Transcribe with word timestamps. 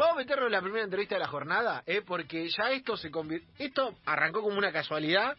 Vamos 0.00 0.14
a 0.14 0.20
meternos 0.20 0.46
en 0.46 0.52
la 0.52 0.62
primera 0.62 0.84
entrevista 0.84 1.16
de 1.16 1.18
la 1.18 1.28
jornada, 1.28 1.82
¿eh? 1.84 2.00
porque 2.00 2.48
ya 2.48 2.70
esto 2.70 2.96
se 2.96 3.10
convirtió... 3.10 3.46
Esto 3.58 3.94
arrancó 4.06 4.40
como 4.40 4.56
una 4.56 4.72
casualidad 4.72 5.36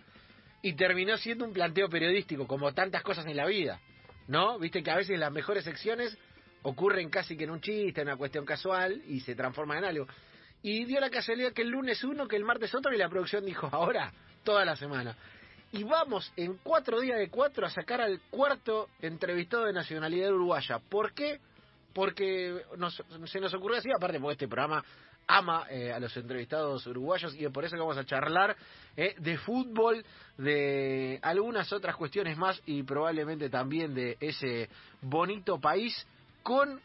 y 0.61 0.73
terminó 0.73 1.17
siendo 1.17 1.45
un 1.45 1.51
planteo 1.51 1.89
periodístico, 1.89 2.46
como 2.46 2.71
tantas 2.71 3.02
cosas 3.02 3.26
en 3.26 3.38
la 3.38 3.47
vida, 3.47 3.79
¿no? 4.28 4.60
Viste 4.60 4.84
que 4.84 4.92
a 4.92 4.97
veces 4.97 5.18
las 5.18 5.32
mejores 5.32 5.63
secciones 5.63 6.16
ocurren 6.62 7.10
casi 7.10 7.36
que 7.36 7.46
en 7.46 7.50
un 7.50 7.60
chiste, 7.60 8.02
en 8.02 8.10
una 8.10 8.18
cuestión 8.18 8.46
casual, 8.46 9.02
y 9.08 9.21
se 9.21 9.34
transforman 9.34 9.79
en 9.79 9.86
algo. 9.86 10.08
Y 10.62 10.86
dio 10.86 11.00
la 11.00 11.09
casualidad 11.09 11.54
que 11.54 11.64
el 11.64 11.70
lunes 11.70 12.04
uno, 12.04 12.28
que 12.28 12.36
el 12.36 12.43
martes 12.43 12.75
otro, 12.75 12.93
y 12.93 13.00
la 13.00 13.09
producción 13.09 13.43
dijo, 13.43 13.68
ahora, 13.71 14.14
toda 14.43 14.64
la 14.64 14.75
semana. 14.75 15.18
Y 15.71 15.86
vamos 15.86 16.32
en 16.38 16.59
cuatro 16.62 17.00
días 17.00 17.18
de 17.18 17.30
cuatro 17.32 17.66
a 17.66 17.71
sacar 17.71 18.00
al 18.00 18.21
cuarto 18.30 18.89
entrevistado 19.02 19.66
de 19.66 19.73
nacionalidad 19.73 20.32
uruguaya. 20.32 20.78
¿Por 20.78 21.14
qué? 21.14 21.39
Porque 21.94 22.62
nos, 22.78 23.02
se 23.26 23.39
nos 23.39 23.54
ocurrió 23.54 23.78
así, 23.78 23.89
aparte 23.96 24.20
porque 24.20 24.34
este 24.34 24.48
programa 24.48 24.84
ama 25.28 25.66
eh, 25.70 25.91
a 25.91 26.00
los 26.00 26.16
entrevistados 26.18 26.86
uruguayos 26.88 27.36
y 27.36 27.48
por 27.49 27.63
eso 27.63 27.77
vamos 27.77 27.98
a 27.98 28.05
charlar 28.05 28.55
eh, 28.98 29.16
de 29.18 29.38
fútbol, 29.38 30.04
de 30.38 31.20
algunas 31.22 31.72
otras 31.72 31.96
cuestiones 31.96 32.38
más 32.38 32.62
y 32.66 32.84
probablemente 32.84 33.49
también 33.49 33.94
de 33.94 34.18
ese 34.20 34.70
bonito 35.02 35.59
país 35.59 36.05
con 36.44 36.82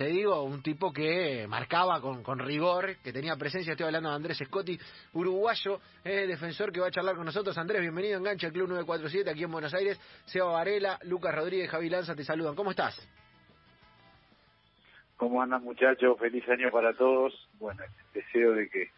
te 0.00 0.06
digo, 0.06 0.44
un 0.44 0.62
tipo 0.62 0.94
que 0.94 1.46
marcaba 1.46 2.00
con, 2.00 2.38
rigor, 2.38 2.96
que 3.04 3.12
tenía 3.12 3.36
presencia, 3.36 3.72
estoy 3.72 3.84
hablando 3.84 4.08
de 4.08 4.14
Andrés 4.14 4.38
Scotti, 4.46 4.80
uruguayo, 5.12 5.78
eh, 6.02 6.26
defensor 6.26 6.72
que 6.72 6.80
va 6.80 6.86
a 6.86 6.90
charlar 6.90 7.16
con 7.16 7.26
nosotros. 7.26 7.58
Andrés, 7.58 7.82
bienvenido 7.82 8.16
Engancha, 8.16 8.46
el 8.46 8.54
Club 8.54 8.68
947 8.68 9.30
aquí 9.30 9.44
en 9.44 9.50
Buenos 9.50 9.74
Aires. 9.74 10.00
Seba 10.24 10.52
Varela, 10.52 10.98
Lucas 11.02 11.34
Rodríguez, 11.34 11.68
Javi 11.68 11.90
Lanza 11.90 12.14
te 12.14 12.24
saludan. 12.24 12.54
¿Cómo 12.54 12.70
estás? 12.70 12.98
¿Cómo 15.20 15.42
andan 15.42 15.62
muchachos? 15.62 16.18
Feliz 16.18 16.48
año 16.48 16.70
para 16.70 16.94
todos. 16.94 17.34
Bueno, 17.58 17.82
deseo 18.14 18.52
de 18.52 18.70
que, 18.70 18.88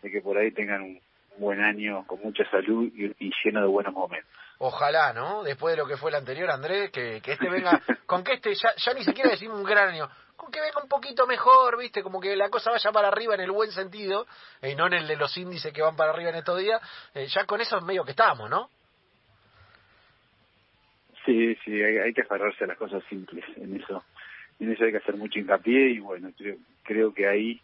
de 0.00 0.10
que 0.10 0.22
por 0.22 0.38
ahí 0.38 0.52
tengan 0.52 0.80
un 0.80 1.00
buen 1.36 1.60
año 1.60 2.06
con 2.06 2.18
mucha 2.22 2.50
salud 2.50 2.90
y, 2.94 3.14
y 3.18 3.30
lleno 3.44 3.60
de 3.60 3.66
buenos 3.66 3.92
momentos. 3.92 4.30
Ojalá, 4.56 5.12
¿no? 5.12 5.42
Después 5.42 5.76
de 5.76 5.82
lo 5.82 5.86
que 5.86 5.98
fue 5.98 6.12
el 6.12 6.16
anterior, 6.16 6.50
Andrés, 6.50 6.90
que, 6.90 7.20
que 7.20 7.32
este 7.32 7.50
venga, 7.50 7.78
con 8.06 8.24
que 8.24 8.32
este, 8.32 8.54
ya, 8.54 8.70
ya 8.74 8.94
ni 8.94 9.04
siquiera 9.04 9.32
decimos 9.32 9.58
un 9.58 9.66
gran 9.66 9.90
año, 9.90 10.08
con 10.34 10.50
que 10.50 10.62
venga 10.62 10.82
un 10.82 10.88
poquito 10.88 11.26
mejor, 11.26 11.78
¿viste? 11.78 12.02
Como 12.02 12.22
que 12.22 12.34
la 12.36 12.48
cosa 12.48 12.70
vaya 12.70 12.90
para 12.90 13.08
arriba 13.08 13.34
en 13.34 13.42
el 13.42 13.50
buen 13.50 13.70
sentido, 13.70 14.26
y 14.62 14.74
no 14.74 14.86
en 14.86 14.94
el 14.94 15.06
de 15.06 15.16
los 15.16 15.36
índices 15.36 15.74
que 15.74 15.82
van 15.82 15.94
para 15.94 16.12
arriba 16.12 16.30
en 16.30 16.36
estos 16.36 16.58
días, 16.58 16.80
eh, 17.12 17.26
ya 17.26 17.44
con 17.44 17.60
eso 17.60 17.76
es 17.76 17.84
medio 17.84 18.02
que 18.02 18.12
estamos, 18.12 18.48
¿no? 18.48 18.70
Sí, 21.26 21.54
sí, 21.66 21.82
hay, 21.82 21.98
hay 21.98 22.14
que 22.14 22.22
aferrarse 22.22 22.64
a 22.64 22.68
las 22.68 22.78
cosas 22.78 23.04
simples, 23.10 23.44
en 23.58 23.76
eso, 23.78 24.02
en 24.60 24.72
eso 24.72 24.84
hay 24.84 24.92
que 24.92 24.98
hacer 24.98 25.16
mucho 25.16 25.38
hincapié 25.38 25.90
y 25.90 25.98
bueno, 25.98 26.30
creo, 26.36 26.56
creo 26.84 27.14
que 27.14 27.26
ahí 27.26 27.60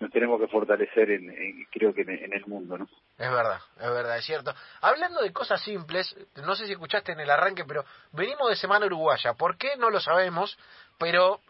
nos 0.00 0.10
tenemos 0.10 0.40
que 0.40 0.48
fortalecer 0.48 1.10
en, 1.10 1.66
creo 1.70 1.94
que 1.94 2.02
en, 2.02 2.32
el 2.32 2.46
mundo, 2.46 2.76
¿no? 2.76 2.88
Es 3.16 3.30
verdad, 3.30 3.60
es 3.76 3.90
verdad, 3.90 4.18
es 4.18 4.24
cierto. 4.24 4.52
Hablando 4.80 5.22
de 5.22 5.32
cosas 5.32 5.62
simples, 5.62 6.14
no 6.44 6.54
sé 6.56 6.66
si 6.66 6.72
escuchaste 6.72 7.12
en 7.12 7.20
el 7.20 7.30
arranque, 7.30 7.64
pero 7.64 7.84
venimos 8.12 8.48
de 8.50 8.56
Semana 8.56 8.86
Uruguaya. 8.86 9.34
¿Por 9.34 9.56
qué? 9.56 9.76
No 9.78 9.90
lo 9.90 10.00
sabemos, 10.00 10.58
pero 10.98 11.40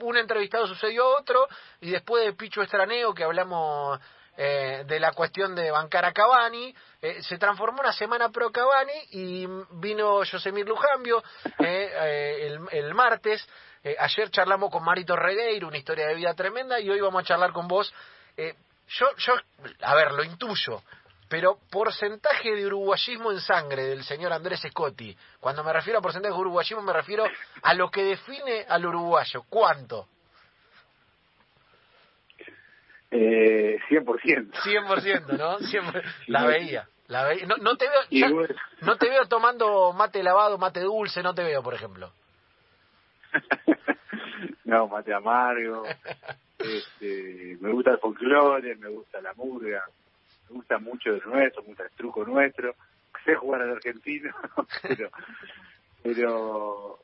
un 0.00 0.16
entrevistado 0.16 0.66
sucedió 0.66 1.06
otro 1.08 1.48
y 1.80 1.90
después 1.90 2.24
de 2.24 2.34
Picho 2.34 2.62
Estraneo, 2.62 3.12
que 3.14 3.24
hablamos 3.24 4.00
eh, 4.38 4.84
de 4.86 4.98
la 4.98 5.12
cuestión 5.12 5.54
de 5.54 5.70
bancar 5.70 6.06
a 6.06 6.12
Cavani, 6.12 6.74
eh, 7.02 7.22
se 7.22 7.36
transformó 7.36 7.80
una 7.80 7.92
semana 7.92 8.30
pro 8.30 8.50
Cavani 8.50 8.92
y 9.10 9.46
vino 9.72 10.20
Josemir 10.24 10.66
Lujambio 10.66 11.22
eh, 11.58 11.92
eh, 11.92 12.46
el, 12.46 12.60
el 12.70 12.94
martes 12.94 13.46
eh, 13.84 13.96
ayer 13.98 14.30
charlamos 14.30 14.70
con 14.70 14.84
Marito 14.84 15.14
Regueiro, 15.14 15.68
una 15.68 15.78
historia 15.78 16.06
de 16.08 16.14
vida 16.14 16.34
tremenda, 16.34 16.80
y 16.80 16.90
hoy 16.90 17.00
vamos 17.00 17.22
a 17.22 17.26
charlar 17.26 17.52
con 17.52 17.68
vos. 17.68 17.92
Eh, 18.36 18.54
yo, 18.88 19.06
yo, 19.16 19.34
a 19.82 19.94
ver, 19.94 20.12
lo 20.12 20.24
intuyo, 20.24 20.82
pero 21.28 21.58
porcentaje 21.70 22.54
de 22.54 22.66
uruguayismo 22.66 23.30
en 23.30 23.40
sangre 23.40 23.84
del 23.84 24.02
señor 24.02 24.32
Andrés 24.32 24.60
Scotti. 24.68 25.16
Cuando 25.40 25.62
me 25.62 25.72
refiero 25.72 26.00
a 26.00 26.02
porcentaje 26.02 26.34
de 26.34 26.40
uruguayismo, 26.40 26.82
me 26.82 26.92
refiero 26.92 27.24
a 27.62 27.74
lo 27.74 27.90
que 27.90 28.02
define 28.02 28.66
al 28.68 28.84
uruguayo. 28.86 29.44
¿Cuánto? 29.48 30.08
Eh, 33.10 33.78
100%. 33.88 34.52
100%, 34.52 35.38
¿no? 35.38 35.58
100%. 35.58 36.02
La 36.26 36.44
veía. 36.46 36.88
La 37.06 37.24
veía. 37.24 37.46
No, 37.46 37.56
no, 37.56 37.76
te 37.76 37.86
veo, 37.88 38.02
ya, 38.10 38.28
no 38.82 38.96
te 38.96 39.08
veo 39.08 39.26
tomando 39.26 39.92
mate 39.94 40.22
lavado, 40.22 40.58
mate 40.58 40.80
dulce, 40.80 41.22
no 41.22 41.34
te 41.34 41.42
veo, 41.42 41.62
por 41.62 41.74
ejemplo. 41.74 42.12
no, 44.64 44.88
mate 44.88 45.14
amargo. 45.14 45.84
Este, 46.58 47.56
me 47.60 47.70
gusta 47.70 47.92
el 47.92 47.98
folclore, 47.98 48.74
me 48.74 48.88
gusta 48.88 49.20
la 49.20 49.32
murga, 49.34 49.84
me 50.50 50.56
gusta 50.56 50.78
mucho 50.78 51.10
el 51.10 51.22
nuestro, 51.24 51.62
me 51.62 51.68
gusta 51.68 51.84
el 51.84 51.90
truco 51.90 52.24
nuestro. 52.24 52.74
Sé 53.24 53.36
jugar 53.36 53.62
al 53.62 53.76
argentino, 53.76 54.34
pero 54.82 55.08
pero 56.02 57.00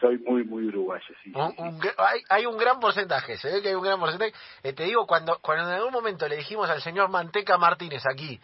soy 0.00 0.18
muy 0.18 0.44
muy 0.44 0.66
uruguayo 0.66 1.06
sí, 1.22 1.32
un, 1.34 1.54
un, 1.56 1.80
hay, 1.96 2.20
hay 2.28 2.46
un 2.46 2.58
gran 2.58 2.78
porcentaje 2.78 3.38
se 3.38 3.50
ve 3.50 3.62
que 3.62 3.68
hay 3.68 3.74
un 3.74 3.82
gran 3.82 3.98
porcentaje. 3.98 4.32
Eh, 4.62 4.72
te 4.72 4.84
digo 4.84 5.06
cuando 5.06 5.38
cuando 5.40 5.68
en 5.68 5.76
algún 5.76 5.92
momento 5.92 6.28
le 6.28 6.36
dijimos 6.36 6.68
al 6.68 6.82
señor 6.82 7.08
Manteca 7.08 7.56
Martínez 7.56 8.02
aquí 8.06 8.38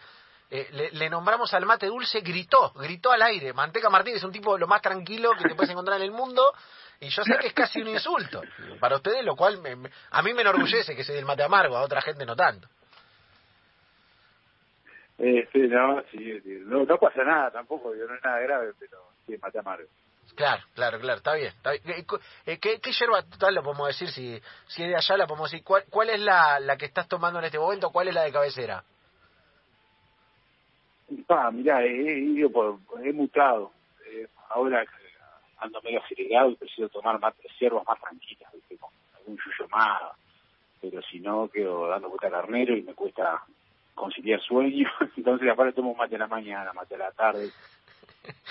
eh, 0.49 0.67
le, 0.71 0.91
le, 0.91 1.09
nombramos 1.09 1.53
al 1.53 1.65
mate 1.65 1.87
dulce 1.87 2.21
gritó 2.21 2.71
gritó 2.73 3.11
al 3.11 3.21
aire. 3.23 3.53
Manteca 3.53 3.89
Martínez 3.89 4.17
es 4.17 4.23
un 4.23 4.31
tipo 4.31 4.57
lo 4.57 4.67
más 4.67 4.81
tranquilo 4.81 5.31
que 5.37 5.47
te 5.47 5.55
puedes 5.55 5.71
encontrar 5.71 5.97
en 5.97 6.03
el 6.03 6.11
mundo 6.11 6.43
y 6.99 7.09
yo 7.09 7.23
sé 7.23 7.37
que 7.39 7.47
es 7.47 7.53
casi 7.53 7.81
un 7.81 7.89
insulto 7.89 8.41
para 8.79 8.95
ustedes, 8.95 9.25
lo 9.25 9.35
cual 9.35 9.59
me, 9.59 9.75
me, 9.75 9.89
a 10.11 10.21
mí 10.21 10.33
me 10.33 10.41
enorgullece 10.41 10.95
que 10.95 11.03
sea 11.03 11.17
el 11.17 11.25
mate 11.25 11.43
amargo, 11.43 11.75
a 11.75 11.81
otra 11.81 12.01
gente 12.01 12.25
no 12.25 12.35
tanto. 12.35 12.67
Eh, 15.19 15.47
sí, 15.51 15.59
no, 15.59 16.01
sí, 16.11 16.41
no, 16.65 16.83
no 16.85 16.97
pasa 16.97 17.23
nada 17.23 17.51
tampoco, 17.51 17.93
no 17.93 18.15
es 18.15 18.23
nada 18.23 18.39
grave, 18.39 18.73
pero 18.79 18.97
sí, 19.25 19.37
mate 19.41 19.59
amargo. 19.59 19.87
Claro, 20.35 20.63
claro, 20.73 20.99
claro, 20.99 21.17
está 21.17 21.35
bien. 21.35 21.49
Está 21.49 21.71
bien. 21.71 21.83
¿Qué, 22.45 22.59
qué, 22.59 22.79
qué 22.79 22.91
yerba 22.91 23.21
total 23.23 23.53
lo 23.55 23.61
podemos 23.63 23.87
decir? 23.87 24.09
Si, 24.09 24.41
si 24.67 24.83
es 24.83 24.89
de 24.89 24.95
allá, 24.95 25.17
la 25.17 25.27
podemos 25.27 25.51
decir. 25.51 25.63
¿Cuál, 25.63 25.83
¿Cuál 25.89 26.09
es 26.09 26.19
la, 26.19 26.59
la 26.59 26.77
que 26.77 26.85
estás 26.85 27.07
tomando 27.07 27.39
en 27.39 27.45
este 27.45 27.59
momento? 27.59 27.91
¿Cuál 27.91 28.07
es 28.07 28.15
la 28.15 28.23
de 28.23 28.31
cabecera? 28.31 28.83
Ah, 31.29 31.51
mirá, 31.51 31.83
he, 31.83 31.89
he 31.89 32.41
he 32.41 33.13
mutado. 33.13 33.71
Eh, 34.09 34.27
ahora 34.49 34.83
ando 35.57 35.81
medio 35.81 36.01
acelerado 36.01 36.49
y 36.51 36.55
prefiero 36.55 36.89
tomar 36.89 37.19
más 37.19 37.33
hierbas 37.59 37.85
más 37.85 37.99
tranquilas, 37.99 38.51
¿viste? 38.53 38.77
con 38.77 38.91
algún 39.15 39.37
yuyo 39.37 39.69
más, 39.69 40.01
pero 40.81 41.01
si 41.03 41.19
no 41.19 41.47
quedo 41.49 41.87
dando 41.87 42.09
vuelta 42.09 42.29
carnero 42.29 42.75
y 42.75 42.81
me 42.81 42.93
cuesta 42.93 43.43
conciliar 43.95 44.41
sueño, 44.41 44.89
entonces 45.17 45.49
aparte 45.49 45.73
tomo 45.73 45.95
mate 45.95 46.15
a 46.15 46.19
la 46.19 46.27
mañana, 46.27 46.73
mate 46.73 46.95
a 46.95 46.99
la 46.99 47.11
tarde, 47.11 47.49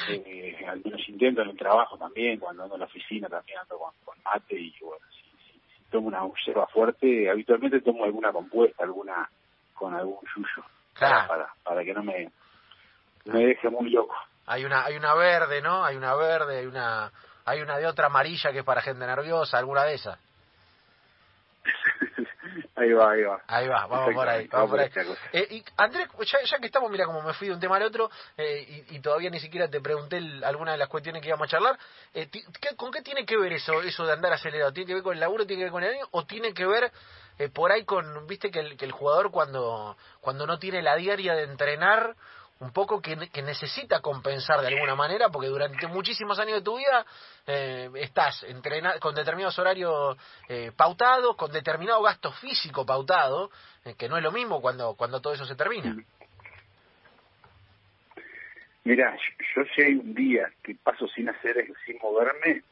eh, 0.09 0.67
algunos 0.69 1.09
intentos 1.09 1.45
en 1.45 1.51
el 1.51 1.57
trabajo 1.57 1.97
también, 1.97 2.39
cuando 2.39 2.63
ando 2.65 2.75
en 2.75 2.81
la 2.81 2.87
oficina 2.87 3.29
también 3.29 3.59
ando 3.59 3.79
con, 3.79 3.93
con 4.05 4.17
mate 4.25 4.59
y 4.59 4.75
bueno, 4.81 5.05
si, 5.11 5.23
si, 5.23 5.59
si 5.59 5.91
tomo 5.91 6.09
una 6.09 6.23
hierba 6.45 6.67
fuerte, 6.69 7.31
habitualmente 7.31 7.81
tomo 7.81 8.05
alguna 8.05 8.33
compuesta, 8.33 8.85
alguna 8.85 9.29
con 9.75 9.95
algún 9.95 10.19
yuyo, 10.35 10.65
claro. 10.95 11.29
para, 11.29 11.47
para, 11.47 11.55
para 11.65 11.85
que 11.85 11.95
no 11.95 12.03
me, 12.03 12.31
me 13.25 13.47
deje 13.47 13.69
muy 13.69 13.91
loco. 13.91 14.15
Hay 14.47 14.65
una, 14.65 14.85
hay 14.85 14.97
una 14.97 15.15
verde, 15.15 15.63
¿no? 15.63 15.85
Hay 15.85 15.97
una 15.97 16.15
verde, 16.17 16.59
hay 16.59 16.67
una, 16.67 17.11
hay 17.45 17.61
una 17.61 17.79
de 17.79 17.87
otra 17.87 18.07
amarilla 18.07 18.53
que 18.53 18.59
es 18.59 18.65
para 18.65 18.83
gente 18.83 19.07
nerviosa, 19.07 19.59
alguna 19.59 19.85
de 19.85 19.95
esas. 19.95 20.19
ahí 22.75 22.93
va, 22.93 23.11
ahí 23.13 23.23
va. 23.23 23.43
Ahí 23.47 23.69
va, 23.69 23.87
vamos 23.87 24.15
por 24.15 24.29
ahí, 24.29 24.47
vamos 24.49 24.71
por 24.71 24.81
ahí. 24.81 24.91
Eh, 25.33 25.47
y 25.51 25.65
Andrés, 25.77 26.09
ya, 26.25 26.39
ya, 26.43 26.59
que 26.59 26.67
estamos, 26.67 26.91
mira 26.91 27.07
como 27.07 27.23
me 27.23 27.35
fui 27.35 27.49
de 27.49 27.55
un 27.55 27.61
tema 27.61 27.77
al 27.77 27.83
otro 27.83 28.11
eh, 28.37 28.85
y, 28.89 28.97
y, 28.97 29.01
todavía 29.01 29.31
ni 29.31 29.41
siquiera 29.41 29.69
te 29.69 29.81
pregunté 29.81 30.19
el, 30.19 30.43
alguna 30.45 30.73
de 30.73 30.79
las 30.79 30.89
cuestiones 30.89 31.23
que 31.23 31.29
íbamos 31.29 31.47
a 31.49 31.51
charlar. 31.51 31.79
Eh, 32.15 32.29
¿qué, 32.31 32.77
¿Con 32.77 32.91
qué 32.91 33.03
tiene 33.03 33.27
que 33.27 33.37
ver 33.37 33.53
eso, 33.53 33.83
eso 33.83 34.07
de 34.07 34.13
andar 34.13 34.33
acelerado? 34.33 34.73
¿Tiene 34.73 34.87
que 34.87 34.95
ver 34.95 35.03
con 35.03 35.15
el 35.15 35.21
laburo, 35.21 35.47
tiene 35.47 35.61
que 35.61 35.65
ver 35.65 35.73
con 35.73 35.85
el 35.85 35.95
año 35.95 36.07
o 36.11 36.25
tiene 36.25 36.55
que 36.55 36.67
ver 36.67 36.91
eh, 37.39 37.49
por 37.49 37.73
ahí 37.73 37.85
con, 37.85 38.27
viste 38.27 38.51
que 38.51 38.61
el, 38.61 38.77
que 38.77 38.85
el 38.85 38.93
jugador 38.93 39.31
cuando, 39.31 39.97
cuando 40.21 40.47
no 40.47 40.59
tiene 40.59 40.83
la 40.83 40.97
diaria 40.97 41.35
de 41.35 41.45
entrenar 41.45 42.15
un 42.63 42.73
poco 42.73 43.03
que, 43.03 43.17
necesita 43.43 44.01
compensar 44.01 44.61
de 44.61 44.69
alguna 44.69 44.95
manera, 44.95 45.29
porque 45.31 45.49
durante 45.49 45.89
muchísimos 45.89 46.39
años 46.39 46.59
de 46.59 46.63
tu 46.63 46.77
vida 46.77 47.05
eh, 47.45 47.91
estás 47.97 48.45
entrenado 48.45 49.01
con 49.01 49.17
determinados 49.17 49.59
horarios 49.59 50.17
eh, 50.49 50.71
pautados, 50.77 51.35
con 51.37 51.51
determinado 51.51 52.01
gasto 52.03 52.31
físico 52.31 52.87
pautado, 52.87 53.51
eh, 53.85 53.95
que 53.99 54.09
no 54.09 54.17
es 54.17 54.23
lo 54.23 54.31
mismo 54.31 54.61
cuando, 54.61 54.95
cuando 54.95 55.21
todo 55.21 55.33
eso 55.33 55.45
se 55.45 55.57
termina. 55.57 55.97
Mira, 58.85 59.17
yo 59.57 59.63
si 59.75 59.83
hay 59.83 59.95
un 59.95 60.15
día 60.15 60.49
que 60.63 60.77
paso 60.77 61.09
sin 61.09 61.29
hacer, 61.29 61.67
sin 61.85 61.99
moverme, 62.01 62.63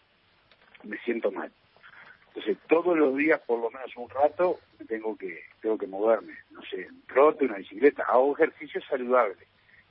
me 0.85 0.99
siento 0.99 1.33
mal. 1.33 1.51
Entonces 2.29 2.59
todos 2.69 2.97
los 2.97 3.17
días, 3.17 3.41
por 3.41 3.59
lo 3.59 3.71
menos 3.71 3.91
un 3.97 4.09
rato, 4.09 4.61
tengo 4.87 5.19
que 5.19 5.47
tengo 5.61 5.77
que 5.77 5.89
moverme. 5.89 6.35
No 6.51 6.63
sé, 6.63 6.87
un 6.89 7.03
trote, 7.03 7.45
una 7.45 7.57
bicicleta, 7.57 8.05
hago 8.05 8.37
ejercicio 8.37 8.81
saludable 8.83 9.50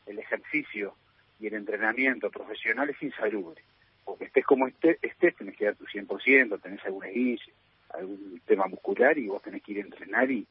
el 0.10 0.20
ejercicio 0.20 0.96
y 1.40 1.48
el 1.48 1.54
entrenamiento 1.54 2.30
profesional 2.30 2.90
es 2.90 3.02
insalubre. 3.02 3.62
Porque 4.04 4.26
estés 4.26 4.46
como 4.46 4.68
estés, 4.68 4.98
estés 5.02 5.36
tenés 5.36 5.56
que 5.56 5.66
dar 5.66 5.76
tu 5.76 5.86
100%, 5.86 6.62
tenés 6.62 6.84
algún 6.86 7.06
esguille. 7.06 7.54
algún 7.90 8.42
tema 8.46 8.68
muscular 8.68 9.18
y 9.18 9.28
vos 9.28 9.42
tenés 9.42 9.64
que 9.64 9.72
ir 9.74 9.78
a 9.80 9.82
entrenar 9.82 10.30
y, 10.30 10.46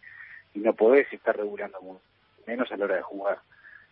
y 0.54 0.58
no 0.60 0.72
podés 0.72 1.12
estar 1.12 1.36
regulando 1.36 2.00
menos 2.46 2.70
a 2.72 2.76
la 2.76 2.84
hora 2.84 2.96
de 2.96 3.02
jugar. 3.02 3.38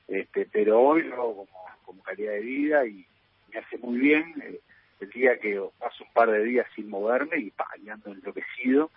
Este, 0.08 0.46
pero 0.46 0.80
hoy 0.80 1.02
lo 1.02 1.14
hago 1.14 1.46
como, 1.84 2.02
calidad 2.02 2.32
de 2.32 2.40
vida 2.40 2.86
y 2.86 3.04
me 3.52 3.58
hace 3.58 3.78
muy 3.78 3.98
bien. 3.98 4.34
Eh, 4.42 4.60
el 5.00 5.10
día 5.10 5.38
que 5.38 5.60
paso 5.78 6.04
un 6.04 6.12
par 6.14 6.30
de 6.30 6.42
días 6.42 6.66
sin 6.74 6.88
moverme 6.88 7.38
y 7.38 7.50
pa, 7.50 7.68
enloquecido, 7.76 8.90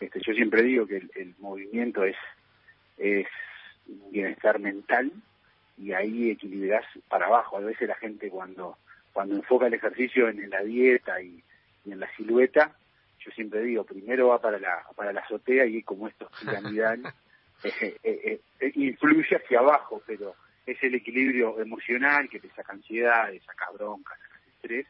este, 0.00 0.20
yo 0.20 0.32
siempre 0.32 0.62
digo 0.62 0.86
que 0.86 0.96
el, 0.96 1.34
movimiento 1.38 2.04
es, 2.04 2.16
es 2.96 3.26
bienestar 4.10 4.58
mental 4.58 5.12
y 5.78 5.92
ahí 5.92 6.30
equilibras 6.30 6.84
para 7.08 7.26
abajo. 7.26 7.56
A 7.56 7.60
veces 7.60 7.88
la 7.88 7.94
gente 7.96 8.28
cuando, 8.30 8.78
cuando 9.12 9.36
enfoca 9.36 9.66
el 9.66 9.74
ejercicio 9.74 10.28
en, 10.28 10.50
la 10.50 10.62
dieta 10.62 11.20
y, 11.20 11.42
en 11.86 12.00
la 12.00 12.08
silueta, 12.16 12.76
yo 13.20 13.30
siempre 13.32 13.62
digo, 13.62 13.84
primero 13.84 14.28
va 14.28 14.40
para 14.40 14.58
la, 14.58 14.84
para 14.94 15.12
la 15.12 15.20
azotea 15.20 15.66
y 15.66 15.82
como 15.82 16.08
esto 16.08 16.28
es 16.32 16.40
piramidal, 16.46 17.02
eh, 17.64 17.96
eh, 18.02 18.40
eh, 18.60 18.72
influye 18.74 19.36
hacia 19.36 19.60
abajo, 19.60 20.02
pero 20.06 20.34
es 20.66 20.82
el 20.82 20.94
equilibrio 20.94 21.58
emocional 21.60 22.28
que 22.28 22.40
te 22.40 22.50
saca 22.50 22.72
ansiedad, 22.72 23.30
te 23.30 23.40
saca 23.40 23.70
bronca, 23.72 24.14
saca 24.16 24.40
estrés, 24.54 24.86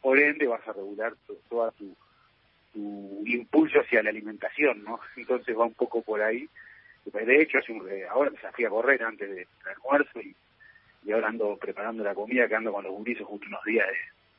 por 0.00 0.18
ende 0.18 0.46
vas 0.46 0.66
a 0.68 0.72
regular 0.72 1.14
toda 1.48 1.70
tu, 1.72 1.96
tu 2.72 3.22
impulso 3.24 3.80
hacia 3.80 4.02
la 4.02 4.10
alimentación, 4.10 4.84
¿no? 4.84 5.00
Entonces 5.16 5.56
va 5.56 5.64
un 5.64 5.74
poco 5.74 6.02
por 6.02 6.20
ahí. 6.20 6.48
De 7.04 7.42
hecho, 7.42 7.58
hace 7.58 7.72
un, 7.72 7.88
ahora 8.10 8.30
me 8.30 8.52
fui 8.52 8.64
a 8.64 8.70
correr 8.70 9.02
antes 9.02 9.28
del 9.28 9.46
almuerzo 9.66 10.20
y, 10.20 10.34
y, 11.04 11.12
ahora 11.12 11.28
ando 11.28 11.56
preparando 11.56 12.02
la 12.02 12.14
comida, 12.14 12.48
que 12.48 12.54
ando 12.54 12.72
con 12.72 12.84
los 12.84 12.92
gurises 12.92 13.26
justo 13.26 13.46
unos 13.46 13.62
días 13.64 13.86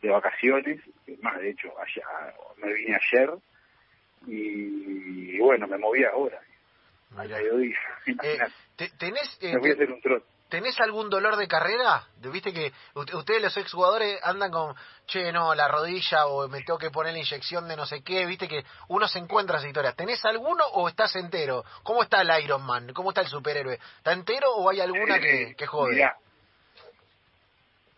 de, 0.01 0.09
vacaciones. 0.09 0.81
Más, 1.21 1.39
de 1.39 1.50
hecho, 1.50 1.73
allá, 1.79 2.33
me 2.57 2.73
vine 2.73 2.95
ayer 2.95 3.29
y, 4.27 5.39
bueno, 5.39 5.67
me 5.67 5.77
moví 5.77 6.03
ahora. 6.03 6.39
Eh, 8.06 8.38
¿Tenés, 9.00 9.39
me 9.41 9.57
voy 9.57 9.69
a 9.69 9.73
hacer 9.73 9.91
un 9.91 10.01
trote. 10.01 10.35
¿Tenés 10.50 10.80
algún 10.80 11.09
dolor 11.09 11.38
de 11.38 11.47
carrera? 11.47 12.03
Viste 12.31 12.53
que 12.53 12.71
ustedes 12.94 13.42
los 13.42 13.57
exjugadores 13.57 14.19
andan 14.24 14.51
con, 14.51 14.75
che, 15.07 15.31
no, 15.31 15.56
la 15.56 15.68
rodilla 15.68 16.27
o 16.27 16.47
me 16.47 16.62
tengo 16.62 16.77
que 16.77 16.92
poner 16.92 17.13
la 17.13 17.19
inyección 17.19 17.68
de 17.68 17.75
no 17.75 17.86
sé 17.86 18.03
qué, 18.03 18.25
viste 18.25 18.47
que 18.47 18.63
uno 18.89 19.07
se 19.07 19.19
encuentra 19.19 19.57
esa 19.57 19.68
historia. 19.68 19.94
¿Tenés 19.94 20.24
alguno 20.24 20.63
o 20.74 20.88
estás 20.88 21.15
entero? 21.15 21.63
¿Cómo 21.83 22.03
está 22.03 22.21
el 22.21 22.44
Iron 22.44 22.63
Man? 22.63 22.94
¿Cómo 22.94 23.09
está 23.09 23.21
el 23.21 23.27
superhéroe? 23.27 23.80
¿Está 23.97 24.13
entero 24.13 24.51
o 24.56 24.69
hay 24.69 24.81
alguna 24.81 25.19
que, 25.19 25.56
que 25.57 25.65
jode? 25.65 26.12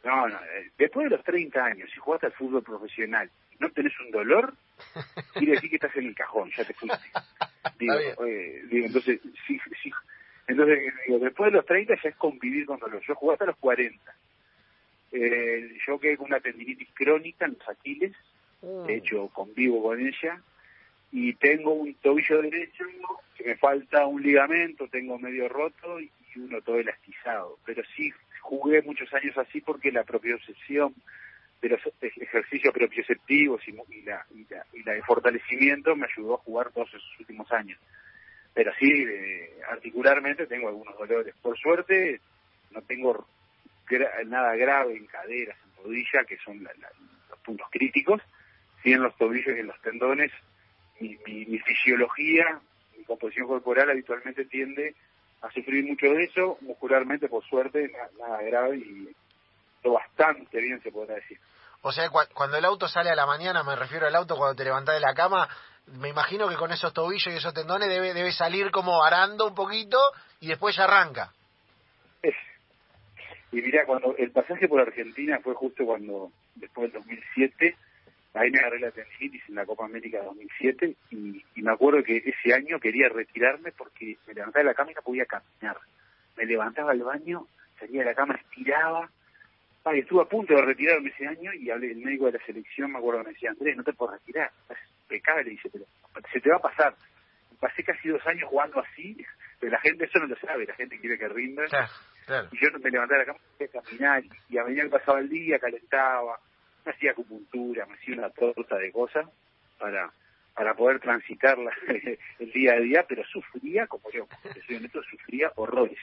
no, 0.04 0.28
no, 0.30 0.38
eh, 0.38 0.72
después 0.78 1.10
de 1.10 1.18
los 1.18 1.26
30 1.26 1.60
años, 1.62 1.90
si 1.94 2.00
jugaste 2.00 2.28
al 2.28 2.34
fútbol 2.34 2.64
profesional 2.64 3.30
no 3.60 3.72
tenés 3.72 3.94
un 4.00 4.12
dolor, 4.12 4.54
quiere 5.34 5.54
decir 5.54 5.70
que 5.70 5.78
estás 5.78 5.96
en 5.96 6.08
el 6.08 6.16
cajón, 6.16 6.52
ya 6.56 6.64
te 6.64 6.74
fuiste. 6.74 6.98
digo, 7.80 7.96
eh, 8.26 8.62
digo 8.70 8.86
entonces, 8.86 9.20
sí, 9.48 9.60
sí 9.82 9.92
entonces, 10.48 10.94
digo, 11.06 11.20
después 11.20 11.52
de 11.52 11.58
los 11.58 11.66
30 11.66 11.96
ya 12.02 12.10
es 12.10 12.16
convivir 12.16 12.66
con 12.66 12.80
dolor. 12.80 13.02
Yo 13.06 13.16
jugué 13.16 13.34
hasta 13.34 13.46
los 13.46 13.58
40. 13.58 14.16
Eh, 15.12 15.78
yo 15.86 16.00
quedé 16.00 16.18
con 16.18 16.28
una 16.28 16.40
tendinitis 16.40 16.90
crónica 16.94 17.46
en 17.46 17.58
los 17.60 17.70
aquiles, 17.70 18.14
mm. 18.62 18.86
de 18.86 18.96
hecho 18.96 19.28
convivo 19.30 19.84
con 19.84 20.00
ella, 20.00 20.42
y 21.12 21.34
tengo 21.34 21.74
un 21.74 21.94
tobillo 21.96 22.42
derecho 22.42 22.86
que 23.36 23.46
me 23.46 23.56
falta 23.58 24.06
un 24.06 24.22
ligamento, 24.22 24.88
tengo 24.88 25.20
medio 25.20 25.48
roto 25.50 26.00
y 26.00 26.10
uno 26.36 26.62
todo 26.62 26.78
elastizado. 26.78 27.58
Pero 27.66 27.84
sí 27.96 28.12
jugué 28.42 28.82
muchos 28.82 29.14
años 29.14 29.38
así 29.38 29.62
porque 29.62 29.92
la 29.92 30.04
propia 30.04 30.36
obsesión 30.36 30.94
de 31.62 31.70
los 31.70 31.82
ejercicios 32.02 32.74
propioceptivos 32.74 33.68
y, 33.68 33.72
y, 33.72 34.02
la, 34.04 34.26
y, 34.34 34.46
la, 34.50 34.66
y 34.74 34.84
la 34.84 34.94
de 34.94 35.02
fortalecimiento 35.02 35.96
me 35.96 36.06
ayudó 36.06 36.36
a 36.36 36.38
jugar 36.38 36.72
todos 36.72 36.90
esos 36.90 37.20
últimos 37.20 37.52
años 37.52 37.80
pero 38.58 38.74
sí, 38.80 38.92
eh, 38.92 39.60
articularmente 39.70 40.48
tengo 40.48 40.70
algunos 40.70 40.98
dolores. 40.98 41.36
Por 41.44 41.56
suerte, 41.60 42.20
no 42.72 42.82
tengo 42.82 43.28
nada 44.26 44.56
grave 44.56 44.98
en 44.98 45.06
caderas, 45.06 45.56
en 45.64 45.84
rodilla, 45.84 46.26
que 46.28 46.38
son 46.38 46.64
los 46.64 47.40
puntos 47.46 47.68
críticos. 47.70 48.20
Sí 48.82 48.94
en 48.94 49.04
los 49.04 49.16
tobillos 49.16 49.56
y 49.56 49.60
en 49.60 49.68
los 49.68 49.80
tendones, 49.82 50.32
mi, 51.00 51.60
fisiología, 51.60 52.60
mi 52.98 53.04
composición 53.04 53.48
corporal 53.48 53.92
habitualmente 53.92 54.46
tiende 54.46 54.96
a 55.44 55.52
sufrir 55.52 55.86
mucho 55.86 56.08
de 56.08 56.24
eso. 56.24 56.58
Muscularmente, 56.62 57.30
por 57.30 57.46
suerte, 57.46 57.92
nada, 58.18 58.42
grave 58.42 58.78
y 58.78 59.16
todo 59.84 59.94
bastante 59.94 60.60
bien, 60.60 60.82
se 60.82 60.92
podrá 60.92 61.14
decir. 61.14 61.38
O 61.82 61.92
sea, 61.92 62.10
cuando 62.10 62.58
el 62.58 62.66
auto 62.66 62.88
sale 62.88 63.12
a 63.12 63.16
la 63.16 63.28
mañana, 63.28 63.64
me 63.64 63.76
refiero 63.76 64.08
al 64.08 64.16
auto 64.16 64.36
cuando 64.36 64.56
te 64.56 64.64
levantás 64.64 64.96
de 64.96 65.02
la 65.02 65.14
cama, 65.14 65.48
me 65.94 66.10
imagino 66.10 66.48
que 66.50 66.56
con 66.56 66.72
esos 66.72 66.94
tobillos 66.94 67.28
y 67.28 67.38
esos 67.38 67.54
tendones 67.54 67.88
debe, 67.90 68.14
debe 68.14 68.32
salir 68.32 68.72
como 68.72 69.04
arando 69.04 69.48
un 69.48 69.56
poquito 69.56 69.98
y 70.40 70.48
después 70.48 70.76
ya 70.76 70.84
arranca. 70.84 71.32
Y 73.50 73.62
mira, 73.62 73.86
cuando 73.86 74.14
el 74.18 74.32
pasaje 74.32 74.68
por 74.68 74.82
Argentina 74.82 75.40
fue 75.42 75.54
justo 75.54 75.86
cuando, 75.86 76.34
después 76.56 76.92
del 76.92 77.02
2007, 77.02 77.78
ahí 78.34 78.52
me 78.52 78.60
agarré 78.60 78.82
la 78.82 78.92
tendinitis 78.92 79.42
en 79.48 79.56
la 79.56 79.66
Copa 79.66 79.86
América 79.86 80.22
2007 80.22 80.96
y, 81.12 81.44
y, 81.56 81.62
me 81.62 81.72
acuerdo 81.72 82.04
que 82.04 82.18
ese 82.18 82.54
año 82.54 82.78
quería 82.78 83.08
retirarme 83.08 83.72
porque 83.72 84.18
me 84.28 84.34
levantaba 84.34 84.64
de 84.64 84.70
la 84.70 84.74
cama 84.74 84.92
y 84.92 84.96
no 84.96 85.02
podía 85.02 85.26
caminar. 85.26 85.78
Me 86.36 86.46
levantaba 86.46 86.92
al 86.92 87.02
baño, 87.02 87.48
salía 87.80 88.02
de 88.02 88.08
la 88.08 88.16
cama, 88.16 88.36
estiraba. 88.36 89.10
y 89.94 90.00
estuve 90.00 90.24
a 90.24 90.26
punto 90.26 90.54
de 90.54 90.62
retirarme 90.62 91.10
ese 91.10 91.26
año 91.26 91.54
y 91.54 91.70
hablé, 91.70 91.92
el 91.92 92.00
médico 92.00 92.26
de 92.26 92.34
la 92.34 92.46
selección 92.46 92.92
me 92.92 92.98
acuerdo 92.98 93.22
que 93.22 93.28
me 93.28 93.34
decía, 93.34 93.52
Andrés, 93.52 93.78
no 93.78 93.84
te 93.86 93.94
puedo 93.94 94.12
retirar, 94.12 94.52
impecable, 95.08 95.52
dice, 95.52 95.70
pero 95.72 95.86
se 96.32 96.40
te 96.40 96.50
va 96.50 96.58
a 96.58 96.62
pasar. 96.62 96.96
Pasé 97.60 97.84
casi 97.84 98.10
dos 98.10 98.26
años 98.28 98.50
jugando 98.50 98.80
así, 98.80 99.18
pero 99.60 99.72
la 99.72 99.80
gente 99.80 100.06
eso 100.06 100.20
no 100.20 100.28
lo 100.28 100.36
sabe, 100.38 100.66
la 100.66 100.76
gente 100.76 101.00
quiere 101.00 101.18
que 101.18 101.28
rinda. 101.28 101.64
Y 102.52 102.58
yo 102.60 102.70
me 102.80 102.92
levantaba 102.92 103.20
de 103.22 103.26
la 103.26 103.34
cama, 103.34 103.40
a 103.60 103.84
caminar, 103.84 104.24
y 104.50 104.58
a 104.58 104.64
medida 104.64 104.84
que 104.84 104.90
pasaba 104.90 105.20
el 105.20 105.30
día, 105.30 105.58
calentaba, 105.60 106.40
me 106.86 106.92
hacía 106.92 107.12
acupuntura, 107.12 107.86
me 107.86 107.96
hacía 107.96 108.16
una 108.16 108.30
torta 108.30 108.78
de 108.78 108.92
cosas 108.92 109.28
para 109.80 110.12
para 110.58 110.74
poder 110.74 111.00
transitar 111.00 111.56
el 112.40 112.52
día 112.52 112.74
a 112.74 112.80
día, 112.80 113.06
pero 113.08 113.24
sufría, 113.26 113.86
como 113.86 114.10
yo, 114.12 114.28
soy 114.66 114.78
honesto, 114.78 115.04
sufría 115.04 115.52
horrores, 115.56 116.00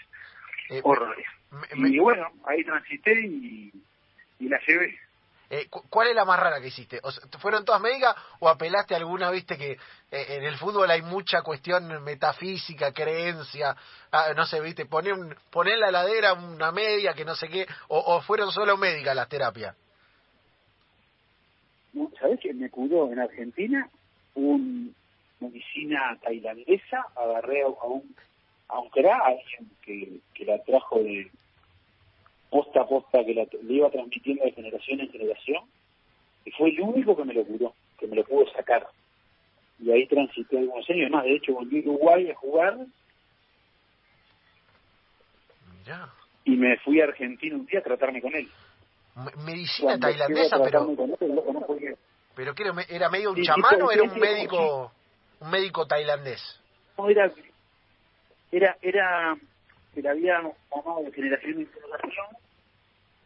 eh, 0.71 0.81
horrores. 0.85 1.27
y 1.75 1.99
bueno, 1.99 2.31
ahí 2.47 2.63
transité 2.63 3.21
y, 3.21 3.73
y 4.39 4.49
la 4.49 4.61
llevé. 4.65 4.97
Eh, 5.51 5.69
¿Cuál 5.69 6.09
es 6.09 6.15
la 6.15 6.25
más 6.25 6.41
rara 6.41 6.61
que 6.61 6.69
hiciste? 6.69 7.01
¿Fueron 7.39 7.65
todas 7.65 7.81
médicas 7.81 8.17
o 8.41 8.49
apelaste 8.49 8.95
alguna, 8.95 9.31
viste, 9.31 9.59
que 9.59 9.73
eh, 9.73 9.79
en 10.11 10.45
el 10.45 10.57
fútbol 10.57 10.91
hay 10.91 11.03
mucha 11.03 11.43
cuestión 11.43 12.03
metafísica, 12.03 12.93
creencia, 12.93 13.77
ah, 14.11 14.33
no 14.35 14.47
sé, 14.47 14.61
viste, 14.61 14.87
poner, 14.87 15.13
un, 15.13 15.35
poner 15.51 15.79
la 15.79 15.91
ladera 15.91 16.33
una 16.33 16.73
media, 16.73 17.13
que 17.13 17.25
no 17.25 17.35
sé 17.35 17.49
qué, 17.49 17.67
o, 17.89 18.21
fueron 18.23 18.51
solo 18.53 18.77
médicas 18.77 19.15
las 19.15 19.29
terapias? 19.29 19.77
¿Sabés 22.19 22.41
que 22.41 22.53
me 22.55 22.71
curó 22.71 23.13
en 23.13 23.21
Argentina 23.21 23.89
un 24.35 24.95
medicina 25.41 26.19
tailandesa? 26.23 27.07
Agarré 27.15 27.63
a 27.63 27.69
un, 27.69 28.17
a 28.69 28.81
un 28.81 28.91
alguien 28.97 29.71
que 29.83 30.45
la 30.45 30.63
trajo 30.65 30.99
de 30.99 31.31
posta 32.55 32.83
a 32.83 32.87
posta 32.87 33.25
que 33.25 33.35
le 33.35 33.75
iba 33.75 33.91
transmitiendo 33.91 34.45
de 34.45 34.53
generación 34.53 35.01
en 35.01 35.11
generación, 35.11 35.65
y 36.45 36.53
fue 36.53 36.71
el 36.71 36.81
único 36.83 37.17
que 37.17 37.25
me 37.25 37.35
lo 37.35 37.45
curó, 37.45 37.75
que 37.99 38.07
me 38.07 38.15
lo 38.15 38.23
pudo 38.23 38.49
sacar. 38.53 38.87
Y 39.81 39.91
ahí 39.91 40.07
transité 40.07 40.59
algunos 40.61 40.89
años 40.89 41.11
más, 41.11 41.25
de 41.25 41.35
hecho 41.35 41.53
volví 41.53 41.79
a 41.79 41.91
Uruguay 41.91 42.31
a 42.31 42.35
jugar 42.37 42.79
y 46.45 46.57
me 46.57 46.79
fui 46.79 47.01
a 47.01 47.05
Argentina 47.05 47.57
un 47.57 47.67
día 47.67 47.81
a 47.81 47.83
tratarme 47.83 48.23
con 48.23 48.33
él. 48.37 48.49
medicina 49.45 49.99
tailandesa, 49.99 50.57
pero... 50.63 50.95
¿Pero 52.37 52.55
qué 52.55 52.63
era? 52.63 52.75
¿Era 52.89 53.11
medio 53.11 53.33
un 53.33 53.43
chamán 53.43 53.83
o 53.83 53.91
era 53.91 54.03
un 54.05 54.17
médico, 54.17 54.93
un 55.41 55.51
médico 55.51 55.87
tailandés? 55.87 56.41
No, 56.99 57.09
era, 57.09 57.33
era, 58.53 58.77
era, 58.81 59.37
que 59.93 60.03
le 60.03 60.09
había 60.09 60.41
mamado 60.41 61.03
de 61.05 61.13
generación 61.13 61.61
en 61.61 61.69
generación 61.69 62.44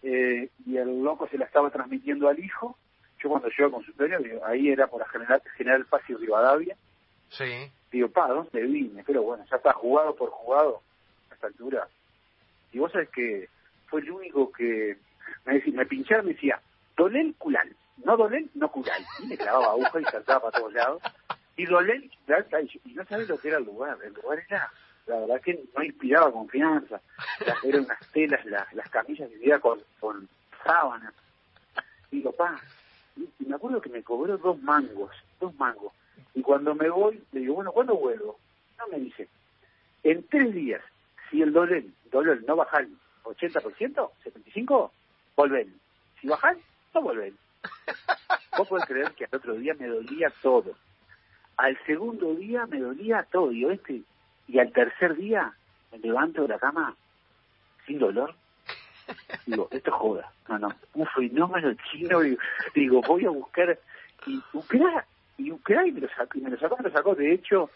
eh, 0.02 0.50
y 0.67 0.76
el 0.76 1.02
loco 1.02 1.28
se 1.28 1.38
la 1.38 1.45
estaba 1.45 1.71
transmitiendo 1.71 2.28
al 2.28 2.38
hijo. 2.38 2.76
Yo 3.23 3.28
cuando 3.28 3.49
llego 3.49 3.67
al 3.67 3.73
consultorio, 3.73 4.45
ahí 4.45 4.69
era 4.69 4.87
por 4.87 5.00
la 5.00 5.09
General, 5.09 5.43
General 5.57 5.85
Paz 5.87 6.02
y 6.09 6.14
Rivadavia. 6.14 6.76
Sí. 7.31 7.71
Digo, 7.90 8.09
pa, 8.09 8.28
¿dónde 8.28 8.62
vine? 8.62 9.02
Pero 9.05 9.23
bueno, 9.23 9.45
ya 9.50 9.57
está 9.57 9.73
jugado 9.73 10.14
por 10.14 10.31
jugado 10.31 10.83
a 11.31 11.35
esta 11.35 11.47
altura. 11.49 11.88
Y 12.73 12.78
vos 12.78 12.93
sabés 12.93 13.09
que 13.11 13.49
fue 13.87 14.00
el 14.00 14.11
único 14.11 14.52
que 14.52 14.97
me, 15.45 15.55
decía, 15.55 15.73
me 15.75 15.87
pinchaba 15.87 16.23
y 16.23 16.26
me 16.26 16.33
decía, 16.35 16.61
dolel 16.97 17.35
culal, 17.38 17.75
no 18.05 18.17
dolel, 18.17 18.49
no 18.55 18.71
culal. 18.71 19.05
Y 19.23 19.26
me 19.26 19.37
clavaba 19.37 19.73
aguja 19.73 20.00
y 20.00 20.05
saltaba 20.05 20.40
para 20.40 20.59
todos 20.59 20.73
lados. 20.73 21.02
Y 21.57 21.64
dolel, 21.64 22.11
y 22.85 22.93
no 22.93 23.05
sabés 23.07 23.28
lo 23.28 23.38
que 23.38 23.49
era 23.49 23.59
el 23.59 23.64
lugar. 23.64 23.99
El 24.05 24.12
lugar 24.12 24.38
era 24.47 24.71
la 25.09 25.21
verdad 25.21 25.41
que 25.41 25.65
no 25.75 25.83
inspiraba 25.83 26.33
confianza. 26.33 27.00
eran 27.65 27.85
unas 27.85 28.12
telas, 28.12 28.45
las, 28.47 28.73
las 28.75 28.88
camillas 28.91 29.31
vivían 29.31 29.61
con, 29.61 29.81
con 29.99 30.29
sábanas. 30.65 31.15
Digo, 32.11 32.33
pa, 32.33 32.61
y 33.17 33.45
me 33.45 33.57
acuerdo 33.57 33.81
que 33.81 33.91
me 33.91 34.03
cobró 34.03 34.37
dos 34.38 34.61
mangos, 34.62 35.11
dos 35.41 35.55
mangos. 35.57 35.93
Y 36.35 36.43
cuando 36.43 36.75
me 36.75 36.88
voy, 36.88 37.23
le 37.33 37.41
digo, 37.41 37.55
bueno, 37.55 37.73
¿cuándo 37.73 37.97
vuelvo? 37.97 38.38
No 38.79 38.87
me 38.88 38.99
dice, 38.99 39.29
en 40.05 40.27
tres 40.29 40.55
días, 40.55 40.83
si 41.31 41.43
el 41.43 41.53
dolor, 41.53 41.83
dolor 42.11 42.43
no 42.47 42.57
baja 42.57 42.79
al 42.79 42.88
80%, 43.25 44.11
75%, 44.25 44.91
volven. 45.37 45.75
Si 46.21 46.29
bajan, 46.29 46.59
no 46.95 47.03
vuelven. 47.03 47.37
Vos 48.57 48.69
podés 48.69 48.87
creer 48.87 49.12
que 49.12 49.25
al 49.25 49.35
otro 49.35 49.55
día 49.55 49.75
me 49.75 49.87
dolía 49.87 50.33
todo. 50.43 50.75
Al 51.57 51.77
segundo 51.85 52.35
día 52.35 52.67
me 52.67 52.81
dolía 52.81 53.27
todo. 53.31 53.53
Y, 53.53 53.65
este, 53.67 54.03
y 54.49 54.59
al 54.59 54.73
tercer 54.73 55.14
día 55.17 55.52
me 55.93 55.99
levanto 55.99 56.43
de 56.43 56.49
la 56.49 56.59
cama 56.59 56.97
sin 57.87 57.99
dolor. 57.99 58.35
Digo, 59.47 59.69
esto 59.73 59.93
joda. 59.93 60.33
No, 60.49 60.59
no, 60.59 60.75
un 60.95 61.07
fenómeno 61.07 61.75
chino. 61.90 62.21
Digo, 62.21 62.40
digo 62.75 63.00
voy 63.02 63.26
a 63.26 63.31
buscar. 63.31 63.78
Y 64.26 64.40
Ucrania, 64.52 65.07
y 65.37 65.52
Ucrania 65.52 65.93
me 65.93 66.00
lo 66.00 66.09
sacó, 66.09 66.38
me 66.38 66.50
lo 66.50 66.59
sacó, 66.59 66.76
me 66.76 66.85
lo 66.85 66.90
sacó. 66.90 67.14
De 67.14 67.33
hecho, 67.33 67.71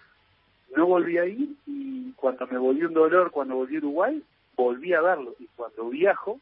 no 0.77 0.87
volví 0.87 1.19
a 1.19 1.27
ir 1.27 1.55
y 1.67 2.13
cuando 2.13 2.47
me 2.47 2.59
volvió 2.59 2.89
un 2.89 2.95
dolor, 2.95 3.31
cuando 3.31 3.57
volví 3.57 3.77
a 3.77 3.79
Uruguay, 3.79 4.23
volví 4.57 4.93
a 4.95 5.01
verlo. 5.01 5.35
Y 5.39 5.47
cuando 5.55 5.89
viajo, 5.89 6.41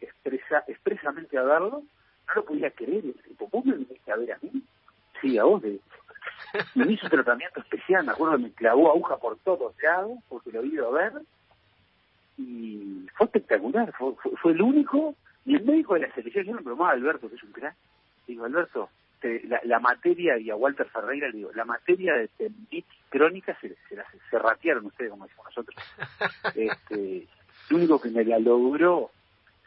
expresa, 0.00 0.64
expresamente 0.66 1.36
a 1.38 1.42
verlo, 1.42 1.82
no 2.28 2.34
lo 2.34 2.44
podía 2.44 2.70
creer. 2.70 3.04
El 3.04 3.14
tipo, 3.14 3.48
¿vos 3.48 3.64
me 3.64 3.76
viniste 3.76 4.12
a 4.12 4.16
ver 4.16 4.32
a 4.32 4.38
mí? 4.42 4.62
Sí, 5.20 5.38
a 5.38 5.44
vos. 5.44 5.62
De... 5.62 5.80
Me 6.74 6.92
hizo 6.92 7.06
un 7.06 7.10
tratamiento 7.10 7.60
especial, 7.60 8.04
me 8.04 8.12
acuerdo 8.12 8.36
que 8.36 8.42
me 8.44 8.52
clavó 8.52 8.90
aguja 8.90 9.16
por 9.16 9.38
todos 9.38 9.74
lados, 9.82 10.18
porque 10.28 10.52
lo 10.52 10.64
ido 10.64 10.88
a 10.88 10.92
ver. 10.92 11.12
Y 12.38 13.06
fue 13.14 13.26
espectacular, 13.26 13.92
fue, 13.92 14.14
fue, 14.40 14.52
el 14.52 14.62
único. 14.62 15.14
Y 15.44 15.56
el 15.56 15.64
médico 15.64 15.94
de 15.94 16.00
la 16.00 16.14
selección, 16.14 16.44
yo 16.46 16.54
me 16.54 16.62
bromaba 16.62 16.90
a 16.90 16.94
Alberto, 16.94 17.28
que 17.28 17.36
es 17.36 17.42
un 17.42 17.52
crack. 17.52 17.74
Digo, 18.26 18.44
Alberto, 18.44 18.88
la, 19.44 19.60
la, 19.64 19.80
materia, 19.80 20.38
y 20.38 20.50
a 20.50 20.56
Walter 20.56 20.88
Ferreira 20.88 21.28
le 21.28 21.38
digo, 21.38 21.50
la 21.54 21.64
materia 21.64 22.14
de 22.14 22.28
tendinitis 22.28 22.84
crónica 23.08 23.56
se, 23.60 23.76
se, 23.88 23.96
la, 23.96 24.04
se 24.30 24.38
ratearon 24.38 24.86
ustedes, 24.86 25.10
como 25.10 25.24
decimos 25.24 25.46
nosotros. 25.46 25.76
Este, 26.54 27.26
el 27.70 27.76
único 27.76 28.00
que 28.00 28.10
me 28.10 28.24
la 28.24 28.38
logró 28.38 29.10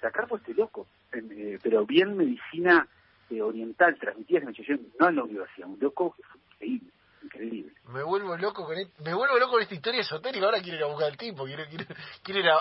sacar 0.01 0.27
fue 0.27 0.39
este 0.39 0.54
loco, 0.54 0.88
eh, 1.13 1.58
pero 1.62 1.86
bien 1.86 2.15
medicina 2.18 2.88
eh, 3.30 3.42
oriental, 3.42 3.98
transmitida 3.98 4.39
en 4.39 4.54
no 5.00 5.10
en 5.10 5.15
la 5.15 5.24
universidad, 5.24 5.68
un 5.68 5.80
loco 5.80 6.13
que 6.15 6.24
fue 6.24 6.39
increíble. 6.65 6.91
Increíble. 7.24 7.74
Me 7.88 8.03
vuelvo 8.03 8.38
loco 8.38 8.65
con 8.65 8.75
me 8.75 9.13
vuelvo 9.13 9.39
loco 9.39 9.53
con 9.53 9.62
esta 9.62 9.74
historia 9.74 10.01
esotérica. 10.01 10.45
Ahora 10.45 10.62
quiero 10.62 10.77
ir 10.77 10.84
a 10.84 10.88
buscar 10.88 11.10
al 11.10 11.17
tipo, 11.17 11.45
quiero, 11.45 11.63
quiero, 12.24 12.39
ir 12.39 12.50
a, 12.50 12.57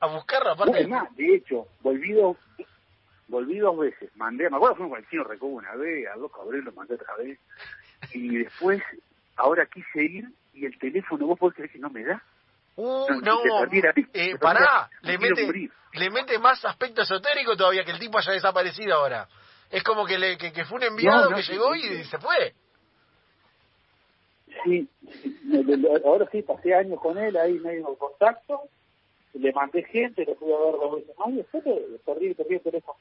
a 0.00 0.06
buscarlo. 0.08 0.52
Aparte, 0.52 0.84
de... 0.84 1.00
de 1.16 1.34
hecho, 1.36 1.68
volvido 1.80 2.36
volví 3.28 3.58
dos 3.58 3.78
veces, 3.78 4.10
mandé, 4.16 4.48
me 4.50 4.56
acuerdo 4.56 4.88
con 4.88 4.98
el 4.98 5.08
chino 5.08 5.24
Recobo 5.24 5.52
una 5.52 5.74
vez, 5.76 6.06
a 6.08 6.18
dos 6.18 6.32
cabreros 6.32 6.64
lo 6.64 6.72
mandé 6.72 6.94
otra 6.94 7.14
vez, 7.16 7.38
y 8.12 8.38
después, 8.38 8.82
ahora 9.36 9.66
quise 9.66 10.02
ir, 10.02 10.24
y 10.54 10.64
el 10.64 10.78
teléfono, 10.78 11.26
vos 11.26 11.38
podés 11.38 11.56
creer 11.56 11.70
que 11.70 11.78
no 11.78 11.90
me 11.90 12.04
da. 12.04 12.22
Uh, 12.76 13.06
no, 13.22 13.40
eh, 14.12 14.38
pará, 14.40 14.88
le 15.02 15.18
mete, 15.18 15.70
le 15.94 16.10
mete 16.10 16.38
más 16.38 16.64
aspecto 16.64 17.02
esotérico 17.02 17.56
todavía 17.56 17.84
que 17.84 17.90
el 17.90 17.98
tipo 17.98 18.18
haya 18.18 18.32
desaparecido 18.32 18.94
ahora. 18.94 19.28
Es 19.68 19.82
como 19.82 20.06
que, 20.06 20.16
le, 20.16 20.38
que, 20.38 20.64
fue 20.64 20.78
un 20.78 20.84
enviado 20.84 21.34
que 21.34 21.42
llegó 21.42 21.74
y 21.74 22.04
se 22.04 22.18
fue. 22.18 22.54
Sí, 24.68 24.88
ahora 26.04 26.28
sí, 26.30 26.42
pasé 26.42 26.74
años 26.74 27.00
con 27.00 27.16
él 27.16 27.36
ahí 27.36 27.54
medio 27.54 27.88
en 27.88 27.94
contacto, 27.94 28.62
le 29.34 29.52
mandé 29.52 29.82
gente, 29.84 30.24
le 30.24 30.34
fui 30.34 30.52
a 30.52 30.58
ver 30.58 30.72
dos 30.72 30.96
veces 30.96 31.18
más 31.18 31.28
y 31.30 31.36
después 31.36 31.64
perdí, 32.04 32.34
perdí 32.34 32.54
el 32.56 32.60
teléfono. 32.60 32.98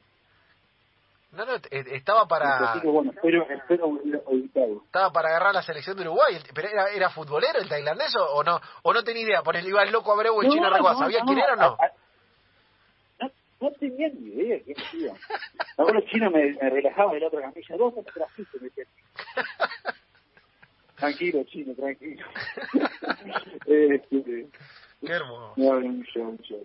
No, 1.32 1.46
no, 1.46 1.56
eh, 1.56 1.84
estaba 1.92 2.26
para... 2.26 2.82
bueno, 2.84 3.12
espero, 3.12 3.46
espero 3.50 4.00
Estaba 4.86 5.12
para 5.12 5.30
agarrar 5.30 5.54
la 5.54 5.62
selección 5.62 5.98
de 5.98 6.04
Uruguay, 6.04 6.38
pero 6.56 6.70
era, 6.70 6.90
era 6.90 7.10
futbolero 7.10 7.60
el 7.60 7.68
tailandés 7.68 8.16
o, 8.16 8.44
no 8.44 8.60
o 8.84 8.94
no 8.94 9.04
tenía 9.04 9.24
idea, 9.24 9.42
por 9.44 9.58
el 9.58 9.68
iba 9.68 9.84
el 9.84 9.92
loco 9.92 10.14
Abreu 10.14 10.42
en 10.42 10.50
China 10.50 10.70
no, 10.70 10.98
¿sabía 10.98 11.20
quién 11.26 11.38
era 11.38 11.54
o 11.54 11.56
no? 11.58 11.78
no? 13.20 13.32
No 13.60 13.72
tenía 13.72 14.08
ni 14.10 14.30
idea 14.30 14.60
quién 14.64 14.78
era. 15.04 15.14
Ahora 15.78 16.00
los 16.00 16.06
chinos 16.06 16.32
me, 16.32 16.54
me 16.54 16.70
relajaba 16.70 17.14
de 17.14 17.20
la 17.20 17.28
otra 17.28 17.42
camilla, 17.42 17.76
dos 17.78 17.96
me 17.96 18.04
trajiste, 18.04 18.58
me 18.60 18.70
Tranquilo, 20.98 21.44
chino, 21.44 21.76
tranquilo. 21.76 22.26
este, 23.68 24.50
Qué 25.00 25.14
hermoso. 25.14 25.54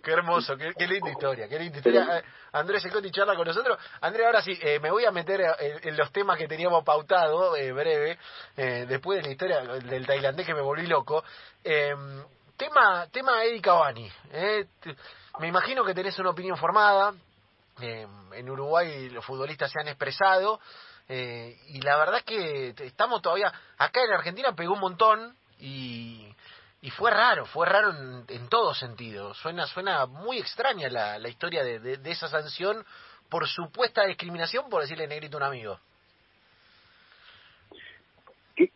Qué 0.02 0.10
hermoso, 0.10 0.56
qué, 0.56 0.86
linda 0.86 1.10
historia, 1.10 1.48
qué 1.48 1.58
linda 1.58 1.76
historia. 1.76 2.18
Eh, 2.18 2.22
Andrés 2.52 2.82
Secotti 2.82 3.10
charla 3.10 3.36
con 3.36 3.46
nosotros. 3.46 3.78
Andrés, 4.00 4.24
ahora 4.24 4.40
sí, 4.40 4.58
eh, 4.62 4.80
me 4.80 4.90
voy 4.90 5.04
a 5.04 5.10
meter 5.10 5.42
en, 5.82 5.96
los 5.98 6.10
temas 6.12 6.38
que 6.38 6.48
teníamos 6.48 6.82
pautado, 6.82 7.54
eh, 7.56 7.72
breve, 7.72 8.18
después 8.56 9.18
de 9.18 9.26
la 9.26 9.32
historia 9.32 9.60
del 9.60 10.06
tailandés 10.06 10.46
que 10.46 10.54
me 10.54 10.62
volví 10.62 10.86
loco. 10.86 11.22
tema 12.56 13.06
tema 13.12 13.44
Eddie 13.44 13.60
Cavani. 13.60 14.10
me 15.40 15.48
imagino 15.48 15.84
que 15.84 15.92
tenés 15.92 16.18
una 16.18 16.30
opinión 16.30 16.56
formada. 16.56 17.12
en 17.82 18.48
Uruguay 18.48 19.10
los 19.10 19.24
futbolistas 19.26 19.70
se 19.70 19.78
han 19.78 19.88
expresado. 19.88 20.58
Y 21.08 21.80
la 21.82 21.96
verdad 21.98 22.16
es 22.18 22.24
que 22.24 22.74
estamos 22.84 23.22
todavía... 23.22 23.52
Acá 23.78 24.04
en 24.04 24.12
Argentina 24.12 24.54
pegó 24.54 24.74
un 24.74 24.80
montón 24.80 25.36
y 25.58 26.32
y 26.82 26.90
fue 26.90 27.12
raro, 27.12 27.46
fue 27.46 27.64
raro 27.64 27.90
en, 27.90 28.24
en 28.28 28.48
todo 28.48 28.74
sentido. 28.74 29.34
Suena, 29.34 29.66
suena 29.66 30.06
muy 30.06 30.38
extraña 30.38 30.88
la, 30.88 31.16
la 31.16 31.28
historia 31.28 31.62
de, 31.62 31.78
de, 31.78 32.10
esa 32.10 32.26
sanción 32.26 32.84
por 33.30 33.46
supuesta 33.46 34.04
discriminación 34.04 34.68
por 34.68 34.82
decirle 34.82 35.06
negrito 35.06 35.36
a 35.36 35.40
un 35.40 35.46
amigo. 35.46 35.78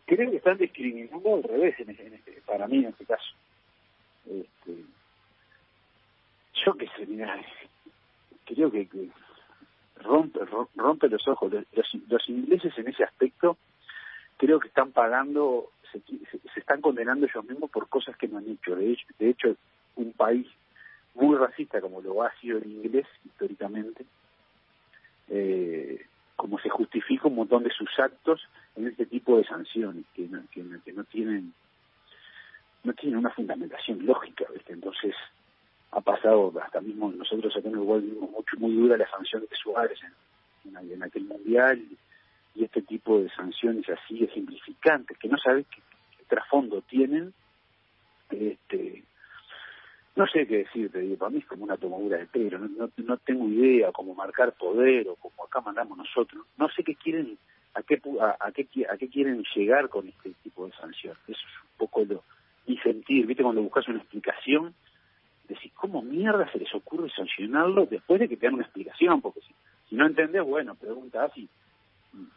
Creo 0.05 0.31
que 0.31 0.37
están 0.37 0.57
discriminando 0.57 1.35
al 1.35 1.43
revés, 1.43 1.77
en 1.81 1.89
este, 1.89 2.41
para 2.45 2.65
mí 2.67 2.77
en 2.77 2.85
este 2.85 3.05
caso. 3.05 3.27
Este, 4.25 4.85
yo 6.65 6.73
qué 6.75 6.87
sé, 6.87 7.07
creo 8.45 8.71
que, 8.71 8.87
rompe, 10.03 10.39
rompe 10.75 11.09
los 11.09 11.27
ojos. 11.27 11.51
Los, 11.51 11.93
los 12.07 12.29
ingleses 12.29 12.77
en 12.77 12.87
ese 12.87 13.03
aspecto 13.03 13.57
creo 14.37 14.59
que 14.59 14.67
están 14.67 14.91
pagando 14.91 15.71
se, 15.91 16.01
están 16.59 16.81
condenando 16.81 17.25
ellos 17.25 17.45
mismos 17.45 17.69
por 17.69 17.87
cosas 17.89 18.15
que 18.17 18.27
no 18.27 18.37
han 18.37 18.49
hecho. 18.49 18.75
De 18.75 18.91
hecho, 18.91 19.05
de 19.19 19.29
hecho, 19.29 19.55
un 19.95 20.13
país 20.13 20.47
muy 21.15 21.35
racista 21.35 21.81
como 21.81 22.01
lo 22.01 22.23
ha 22.23 22.31
sido 22.39 22.59
el 22.59 22.67
inglés 22.67 23.07
históricamente, 23.25 24.05
eh, 25.29 26.05
como 26.35 26.59
se 26.59 26.69
justifica 26.69 27.27
un 27.27 27.35
montón 27.35 27.63
de 27.63 27.71
sus 27.71 27.89
actos 27.99 28.47
en 28.75 28.87
este 28.87 29.05
tipo 29.05 29.37
de 29.37 29.43
sanciones 29.45 30.05
que 30.13 30.27
no, 30.27 30.41
que, 30.51 30.63
no 30.93 31.03
tienen 31.05 31.53
no 32.83 32.93
tienen 32.93 33.17
una 33.17 33.31
fundamentación 33.31 34.05
lógica, 34.05 34.45
Entonces 34.67 35.13
ha 35.91 36.01
pasado 36.01 36.53
hasta 36.61 36.81
mismo 36.81 37.11
nosotros 37.11 37.55
acá 37.55 37.67
en 37.67 37.77
Uruguay 37.77 38.01
vimos 38.01 38.29
mucho 38.31 38.57
muy 38.57 38.73
dura 38.75 38.97
la 38.97 39.09
sanción 39.09 39.41
de 39.41 39.55
Suárez 39.55 39.99
en, 40.03 40.77
en, 40.91 41.03
aquel 41.03 41.23
mundial 41.23 41.81
y 42.55 42.63
este 42.63 42.81
tipo 42.81 43.19
de 43.19 43.29
sanciones 43.29 43.87
así 43.89 44.23
ejemplificantes, 44.23 45.17
que 45.17 45.29
no 45.29 45.37
sabes 45.37 45.65
qué, 45.67 45.81
trasfondo 46.27 46.81
tienen, 46.81 47.33
este, 48.29 49.03
no 50.15 50.27
sé 50.27 50.45
qué 50.45 50.57
decirte, 50.57 51.15
para 51.17 51.29
mí 51.29 51.39
es 51.39 51.45
como 51.45 51.63
una 51.63 51.77
tomadura 51.77 52.17
de 52.17 52.25
pelo, 52.25 52.59
no, 52.59 52.89
no, 52.97 53.17
tengo 53.17 53.47
idea 53.47 53.91
cómo 53.91 54.13
marcar 54.13 54.53
poder 54.53 55.07
o 55.07 55.15
como 55.15 55.45
acá 55.45 55.61
mandamos 55.61 55.97
nosotros, 55.97 56.45
no 56.57 56.67
sé 56.69 56.83
qué 56.83 56.95
quieren, 56.95 57.37
a 57.75 57.83
qué, 57.83 58.01
a, 58.39 58.51
qué, 58.51 58.67
a 58.91 58.97
qué 58.97 59.07
quieren 59.07 59.43
llegar 59.55 59.87
con 59.89 60.07
este 60.07 60.31
tipo 60.43 60.65
de 60.65 60.73
sanciones, 60.73 61.19
eso 61.27 61.39
es 61.39 61.63
un 61.63 61.77
poco 61.77 62.03
lo, 62.03 62.23
y 62.65 62.77
sentir, 62.79 63.25
viste, 63.25 63.43
cuando 63.43 63.61
buscas 63.61 63.87
una 63.87 63.99
explicación, 63.99 64.73
decís, 65.47 65.71
¿cómo 65.73 66.01
mierda 66.01 66.51
se 66.51 66.59
les 66.59 66.73
ocurre 66.73 67.09
sancionarlo 67.09 67.85
después 67.85 68.19
de 68.19 68.27
que 68.27 68.37
te 68.37 68.45
dan 68.45 68.55
una 68.55 68.63
explicación? 68.63 69.21
Porque 69.21 69.41
si, 69.89 69.95
no 69.95 70.05
entendés, 70.05 70.43
bueno, 70.43 70.75
pregunta 70.75 71.25
así, 71.25 71.47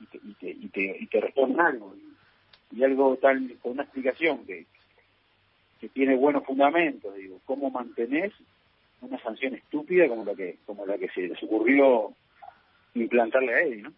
y 0.00 0.06
te, 0.06 0.18
y 0.18 0.34
te, 0.34 0.50
y 0.50 0.68
te, 0.68 0.96
y 1.00 1.06
te 1.06 1.20
responden 1.20 1.60
algo. 1.60 1.94
Y, 2.72 2.84
algo 2.84 3.16
tal, 3.16 3.56
con 3.60 3.72
una 3.72 3.82
explicación 3.82 4.46
que, 4.46 4.66
que 5.80 5.88
tiene 5.88 6.14
buenos 6.14 6.44
fundamentos, 6.44 7.14
digo, 7.16 7.40
¿cómo 7.44 7.70
mantenés 7.70 8.32
una 9.00 9.18
sanción 9.22 9.54
estúpida 9.54 10.08
como 10.08 10.24
la 10.24 10.34
que, 10.34 10.58
como 10.66 10.86
la 10.86 10.98
que 10.98 11.08
se 11.08 11.22
les 11.22 11.42
ocurrió 11.42 12.12
implantarle 12.94 13.54
a 13.54 13.60
Eddie, 13.62 13.82
¿no? 13.82 13.92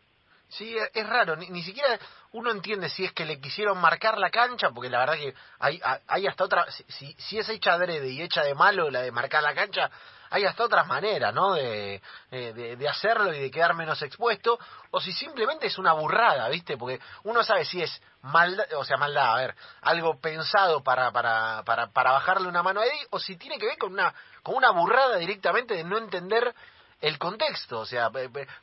Sí, 0.53 0.77
es 0.93 1.07
raro, 1.07 1.35
ni, 1.35 1.49
ni, 1.49 1.63
siquiera 1.63 1.99
uno 2.33 2.51
entiende 2.51 2.91
si 2.91 3.05
es 3.05 3.13
que 3.13 3.25
le 3.25 3.41
quisieron 3.41 3.79
marcar 3.79 4.19
la 4.19 4.31
cancha, 4.31 4.71
porque 4.71 4.91
la 4.91 4.99
verdad 4.99 5.15
que 5.15 5.35
hay, 5.59 5.81
hay 6.07 6.27
hasta 6.27 6.45
otra, 6.45 6.67
si, 6.71 7.15
si 7.19 7.39
es 7.39 7.49
hecha 7.49 7.73
adrede 7.73 8.09
y 8.09 8.21
hecha 8.21 8.43
de 8.43 8.55
malo 8.55 8.91
la 8.91 9.01
de 9.01 9.11
marcar 9.11 9.43
la 9.43 9.55
cancha, 9.55 9.91
hay 10.29 10.45
hasta 10.45 10.65
otras 10.65 10.87
maneras, 10.87 11.33
¿no? 11.33 11.55
De, 11.55 12.03
de, 12.31 12.77
de, 12.77 12.89
hacerlo 12.89 13.33
y 13.35 13.39
de 13.39 13.51
quedar 13.51 13.75
menos 13.75 14.01
expuesto, 14.03 14.59
o 14.91 15.01
si 15.01 15.13
simplemente 15.13 15.67
es 15.67 15.79
una 15.79 15.93
burrada, 15.93 16.49
¿viste? 16.49 16.77
Porque 16.77 17.01
uno 17.25 17.43
sabe 17.45 17.65
si 17.65 17.83
es 17.83 18.03
maldad, 18.23 18.67
o 18.77 18.85
sea, 18.85 18.97
maldad, 18.97 19.33
a 19.33 19.37
ver, 19.37 19.55
algo 19.83 20.19
pensado 20.21 20.83
para, 20.83 21.13
para, 21.13 21.63
para, 21.65 21.89
para 21.89 22.13
bajarle 22.13 22.49
una 22.49 22.63
mano 22.63 22.81
a 22.81 22.87
Eddie, 22.87 23.07
o 23.11 23.19
si 23.19 23.37
tiene 23.37 23.59
que 23.59 23.67
ver 23.67 23.79
con 23.79 23.93
una, 23.93 24.15
con 24.43 24.55
una 24.55 24.71
burrada 24.71 25.17
directamente 25.17 25.75
de 25.75 25.85
no 25.85 25.99
entender 25.99 26.55
el 27.03 27.19
contexto, 27.19 27.81
o 27.81 27.85
sea, 27.85 28.11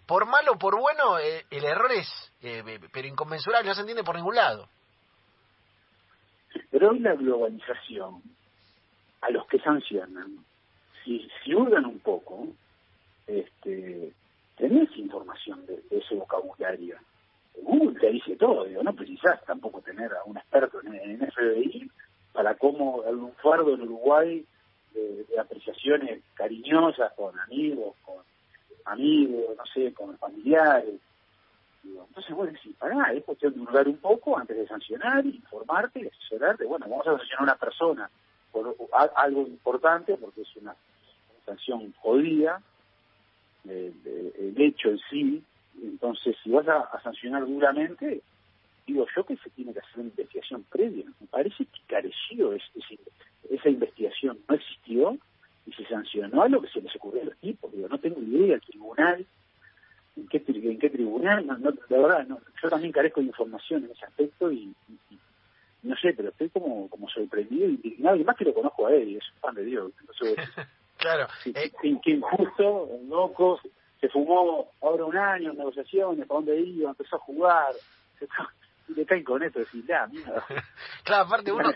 por 0.07 0.25
malo 0.25 0.53
o 0.53 0.57
por 0.57 0.79
bueno, 0.79 1.19
eh, 1.19 1.45
el 1.51 1.65
error 1.65 1.91
es, 1.91 2.07
eh, 2.41 2.79
pero 2.91 3.07
inconmensurable, 3.07 3.67
no 3.67 3.75
se 3.75 3.81
entiende 3.81 4.03
por 4.03 4.15
ningún 4.15 4.35
lado. 4.35 4.67
Pero 6.71 6.89
hoy 6.89 6.99
la 6.99 7.15
globalización, 7.15 8.23
a 9.21 9.29
los 9.29 9.45
que 9.47 9.59
sancionan, 9.59 10.37
si, 11.03 11.29
si 11.43 11.53
hurgan 11.53 11.85
un 11.85 11.99
poco, 11.99 12.47
este, 13.27 14.13
tenés 14.55 14.89
información 14.97 15.65
de, 15.65 15.83
ese 15.91 16.15
vocabulario. 16.15 16.95
Google 17.61 17.99
te 17.99 18.09
dice 18.09 18.37
todo, 18.37 18.63
digo, 18.63 18.81
no 18.83 18.93
precisás 18.93 19.43
tampoco 19.45 19.81
tener 19.81 20.13
a 20.13 20.23
un 20.23 20.37
experto 20.37 20.79
en, 20.81 20.95
en 20.95 21.31
FBI 21.31 21.91
para 22.31 22.55
cómo 22.55 23.03
el 23.03 23.17
lunfardo 23.17 23.73
en 23.73 23.81
Uruguay 23.81 24.45
de, 24.93 25.25
apreciaciones 25.39 26.23
cariñosas 26.35 27.13
con 27.13 27.37
amigos, 27.39 27.95
amigos, 28.89 29.55
no 29.57 29.65
sé, 29.73 29.93
con 29.93 30.17
familiares. 30.17 30.99
Digo, 31.83 32.05
entonces, 32.07 32.35
bueno, 32.35 32.57
sí, 32.61 32.75
pará, 32.77 33.13
es 33.13 33.23
cuestión 33.23 33.53
de 33.53 33.61
hurgar 33.61 33.87
un 33.87 33.97
poco 33.97 34.37
antes 34.37 34.57
de 34.57 34.67
sancionar, 34.67 35.25
informarte, 35.25 36.07
asesorarte. 36.07 36.65
Bueno, 36.65 36.87
vamos 36.89 37.07
a 37.07 37.17
sancionar 37.17 37.39
a 37.39 37.43
una 37.43 37.55
persona 37.55 38.09
por 38.51 38.75
algo 39.15 39.41
importante, 39.41 40.17
porque 40.17 40.41
es 40.41 40.55
una, 40.57 40.75
sanción 41.45 41.93
jodida, 41.99 42.61
el 43.65 44.55
hecho 44.57 44.89
en 44.89 44.99
sí. 45.09 45.43
Entonces, 45.81 46.35
si 46.43 46.51
vas 46.51 46.67
a 46.67 47.01
sancionar 47.01 47.45
duramente, 47.45 48.21
digo 48.89 49.05
yo 49.15 49.23
que 49.23 49.37
se 49.37 49.49
tiene 49.51 49.73
que 49.73 49.79
hacer 49.79 49.99
una 49.99 50.09
investigación 50.09 50.63
previa. 50.63 51.05
Me 51.19 51.27
parece 51.27 51.65
que 51.65 51.79
careció 51.87 52.53
esa 52.53 53.69
investigación, 53.69 54.39
no 54.47 54.55
existió 54.55 55.17
y 55.69 55.73
se 55.73 55.85
sancionó 55.85 56.41
a 56.41 56.49
lo 56.49 56.61
que 56.61 56.69
se 56.69 56.81
les 56.81 56.95
ocurrió 56.95 57.21
a 57.21 57.25
los 57.25 57.37
tipos. 57.37 57.71
Digo, 57.71 57.87
no 57.87 57.99
tengo 57.99 58.19
idea, 58.21 58.55
el 58.55 58.61
tribunal, 58.61 59.25
en 60.15 60.27
qué, 60.27 60.43
en 60.47 60.79
qué 60.79 60.89
tribunal, 60.89 61.45
no, 61.45 61.57
no, 61.57 61.71
la 61.89 61.97
verdad, 61.97 62.27
no, 62.27 62.39
yo 62.61 62.69
también 62.69 62.91
carezco 62.91 63.21
de 63.21 63.27
información 63.27 63.85
en 63.85 63.91
ese 63.91 64.05
aspecto 64.05 64.51
y, 64.51 64.73
no 65.83 65.95
sé, 65.95 66.13
pero 66.13 66.29
estoy 66.29 66.49
como, 66.49 66.89
como 66.89 67.07
sorprendido 67.09 67.67
y 67.67 67.75
indignado, 67.75 68.15
y 68.17 68.23
más 68.23 68.35
que 68.35 68.45
lo 68.45 68.53
conozco 68.53 68.87
a 68.87 68.93
él, 68.93 69.15
es 69.15 69.23
un 69.35 69.39
fan 69.39 69.55
de 69.55 69.63
Dios. 69.63 69.91
Entonces, 69.99 70.35
claro. 70.97 71.27
Eh, 71.45 71.71
qué, 71.81 72.11
injusto, 72.11 72.89
loco, 73.07 73.59
se 74.01 74.09
fumó 74.09 74.71
ahora 74.81 75.05
un 75.05 75.17
año 75.17 75.51
en 75.51 75.57
negociaciones, 75.57 76.27
para 76.27 76.39
dónde 76.39 76.59
iba, 76.59 76.89
empezó 76.89 77.15
a 77.15 77.19
jugar, 77.19 77.73
y 78.89 78.93
le 78.95 79.05
caen 79.05 79.23
con 79.23 79.41
esto, 79.43 79.59
decís, 79.59 79.85
la 79.87 80.07
mierda. 80.07 80.45
claro, 81.03 81.25
aparte 81.25 81.51
uno, 81.51 81.71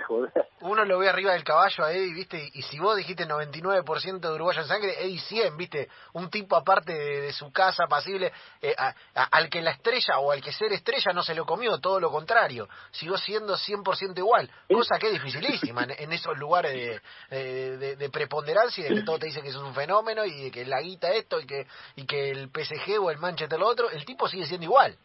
uno 0.62 0.86
lo 0.86 1.00
ve 1.00 1.10
arriba 1.10 1.34
del 1.34 1.43
caballo 1.43 1.84
a 1.84 1.93
Eddie, 1.93 2.13
¿viste? 2.13 2.50
Y 2.53 2.62
si 2.63 2.79
vos 2.79 2.98
dijiste 2.98 3.27
99% 3.27 4.20
de 4.20 4.32
uruguayo 4.34 4.62
en 4.62 4.67
sangre, 4.67 4.96
Eddie 5.00 5.20
100, 5.20 5.58
¿viste? 5.58 5.89
Un 6.13 6.29
tipo 6.29 6.55
aparte 6.55 6.93
de, 6.93 7.32
su 7.34 7.51
casa, 7.51 7.86
pasible, 7.88 8.32
eh, 8.62 8.75
al 9.13 9.50
que 9.50 9.62
la 9.62 9.72
estrella 9.72 10.20
o 10.20 10.32
al 10.32 10.41
que 10.41 10.51
ser 10.51 10.72
estrella 10.74 11.13
no 11.13 11.24
se 11.24 11.36
lo 11.36 11.46
comió, 11.46 11.79
todo 11.79 12.00
lo 12.00 12.12
contrario. 12.12 12.67
Siguió 12.91 13.17
siendo 13.17 13.55
100% 13.55 14.17
igual, 14.17 14.50
cosa 14.67 14.98
que 15.00 15.08
es 15.08 15.13
dificilísima 15.13 15.84
en, 15.84 16.12
esos 16.12 16.38
lugares 16.38 17.01
de, 17.29 17.96
de, 17.96 18.10
preponderancia 18.10 18.86
y 18.86 18.89
de 18.89 18.96
que 18.96 19.03
todo 19.03 19.20
te 19.20 19.27
dice 19.27 19.41
que 19.41 19.50
es 19.50 19.55
un 19.55 19.74
fenómeno 19.74 20.25
y 20.25 20.43
de 20.43 20.51
que 20.51 20.65
la 20.65 20.82
guita 20.82 21.12
esto 21.12 21.39
y 21.39 21.46
que, 21.46 21.67
y 21.96 22.05
que 22.05 22.29
el 22.29 22.50
PSG 22.50 23.00
o 23.00 23.10
el 23.10 23.17
Manchester 23.17 23.60
lo 23.60 23.67
otro, 23.67 23.89
el 23.89 24.05
tipo 24.05 24.27
sigue 24.27 24.46
siendo 24.46 24.65
igual. 24.65 24.98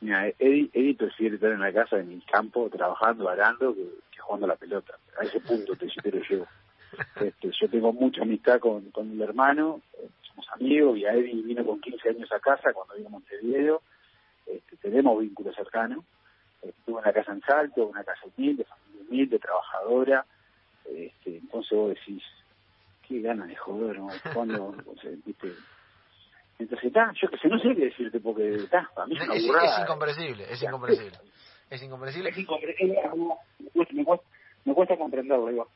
Mira, 0.00 0.28
Eddie, 0.38 0.94
prefiere 0.94 1.34
estar 1.34 1.50
en 1.50 1.60
la 1.60 1.72
casa, 1.72 1.98
en 1.98 2.12
el 2.12 2.24
campo, 2.24 2.68
trabajando, 2.70 3.28
arando, 3.28 3.74
que, 3.74 4.18
jugando 4.20 4.46
la 4.46 4.56
pelota. 4.56 4.96
A 5.18 5.24
ese 5.24 5.40
punto 5.40 5.74
te, 5.74 5.88
te 5.88 6.10
lo 6.10 6.22
llevo. 6.22 6.46
Este, 7.20 7.50
yo 7.50 7.68
tengo 7.68 7.92
mucha 7.92 8.22
amistad 8.22 8.58
con, 8.60 8.90
con 8.90 9.14
mi 9.14 9.22
hermano, 9.22 9.82
eh, 9.92 10.08
somos 10.22 10.46
amigos, 10.52 10.96
y 10.96 11.04
a 11.04 11.12
Eddie 11.12 11.42
vino 11.42 11.62
con 11.62 11.80
15 11.82 12.08
años 12.08 12.32
a 12.32 12.40
casa 12.40 12.72
cuando 12.72 12.94
vino 12.94 13.08
a 13.08 13.10
Montevideo. 13.10 13.82
Este, 14.46 14.76
tenemos 14.78 15.20
vínculos 15.20 15.54
cercanos. 15.54 16.02
Estuve 16.62 16.98
en 16.98 17.04
la 17.04 17.12
casa 17.12 17.32
en 17.32 17.42
Salto, 17.42 17.86
una 17.86 18.02
casa 18.04 18.22
humilde, 18.24 18.64
familia 18.64 19.02
humilde, 19.06 19.38
trabajadora. 19.38 20.24
Este, 20.86 21.36
entonces 21.36 21.76
vos 21.76 21.90
decís, 21.90 22.22
qué 23.06 23.20
ganas 23.20 23.48
de 23.48 23.56
joder, 23.56 23.98
¿no? 23.98 24.08
Cuando, 24.32 24.74
viste, 25.26 25.52
entonces, 26.58 26.86
está, 26.86 27.12
yo 27.20 27.28
que 27.28 27.38
sé, 27.38 27.48
no 27.48 27.58
sé 27.58 27.74
qué 27.74 27.84
decirte, 27.86 28.20
porque 28.20 28.56
está, 28.56 28.90
para 28.94 29.06
mí 29.06 29.16
es 29.16 29.22
es, 29.22 29.44
es 29.44 29.80
incomprensible, 29.80 30.52
es 30.52 30.62
incomprensible. 30.62 31.18
Es 31.70 31.82
incomprensible. 31.82 32.30
Es 32.30 32.38
incomprensible. 32.38 33.02
Me 33.94 34.04
cuesta, 34.04 34.24
me 34.64 34.74
cuesta 34.74 34.96
comprenderlo, 34.96 35.46
digo. 35.46 35.68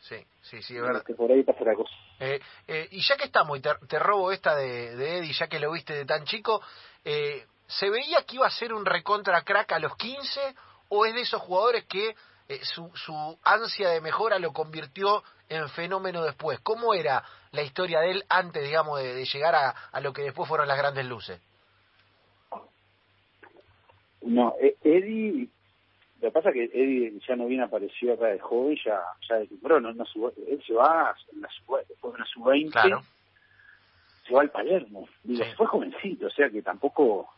Sí, 0.00 0.16
sí, 0.42 0.62
sí, 0.62 0.76
es 0.76 0.82
verdad. 0.82 1.02
Que 1.04 1.14
por 1.14 1.30
ahí 1.30 1.42
pasa 1.42 1.64
la 1.64 1.74
cosa. 1.74 1.92
Eh, 2.20 2.40
eh, 2.68 2.88
y 2.90 3.00
ya 3.00 3.16
que 3.16 3.24
estamos, 3.24 3.58
y 3.58 3.62
te, 3.62 3.70
te 3.88 3.98
robo 3.98 4.30
esta 4.32 4.54
de, 4.56 4.96
de, 4.96 5.18
Eddie, 5.18 5.32
ya 5.32 5.48
que 5.48 5.58
lo 5.60 5.72
viste 5.72 5.94
de 5.94 6.04
tan 6.04 6.24
chico, 6.24 6.60
eh, 7.04 7.46
¿se 7.66 7.88
veía 7.90 8.22
que 8.26 8.36
iba 8.36 8.46
a 8.46 8.50
ser 8.50 8.72
un 8.72 8.84
recontra 8.84 9.42
crack 9.42 9.72
a 9.72 9.78
los 9.78 9.96
15 9.96 10.40
o 10.88 11.06
es 11.06 11.14
de 11.14 11.22
esos 11.22 11.40
jugadores 11.40 11.84
que 11.86 12.14
eh, 12.48 12.60
su, 12.64 12.90
su 12.94 13.38
ansia 13.44 13.90
de 13.90 14.00
mejora 14.00 14.38
lo 14.38 14.52
convirtió 14.52 15.22
en 15.48 15.68
fenómeno 15.70 16.22
después. 16.22 16.60
¿Cómo 16.60 16.92
era 16.94 17.24
la 17.52 17.62
historia 17.62 18.00
de 18.00 18.12
él 18.12 18.24
antes, 18.28 18.62
digamos, 18.62 19.00
de, 19.00 19.24
llegar 19.24 19.54
a, 19.54 19.70
a, 19.92 20.00
lo 20.00 20.12
que 20.12 20.22
después 20.22 20.48
fueron 20.48 20.66
las 20.68 20.78
grandes 20.78 21.04
luces? 21.06 21.40
No, 24.22 24.54
e, 24.60 24.76
Eddie, 24.82 25.48
lo 26.20 26.28
que 26.28 26.32
pasa 26.32 26.48
es 26.48 26.54
que 26.54 26.64
Eddie 26.64 27.18
ya 27.26 27.36
no 27.36 27.46
bien 27.46 27.60
apareció 27.60 28.14
acá 28.14 28.28
de 28.28 28.38
joven, 28.38 28.78
ya, 28.84 29.00
ya 29.28 29.36
de 29.36 29.48
no, 29.62 29.80
no 29.80 29.90
él 29.90 30.62
se 30.66 30.74
va 30.74 31.14
en 31.32 31.40
la 31.42 31.48
después 31.88 32.14
de 32.14 32.16
una 32.16 32.26
sub-20, 32.26 32.70
claro. 32.70 33.02
se 34.26 34.34
va 34.34 34.40
al 34.40 34.50
Palermo, 34.50 35.08
digo, 35.22 35.44
fue 35.56 35.66
jovencito, 35.66 36.28
o 36.28 36.30
sea 36.30 36.48
que 36.48 36.62
tampoco 36.62 37.28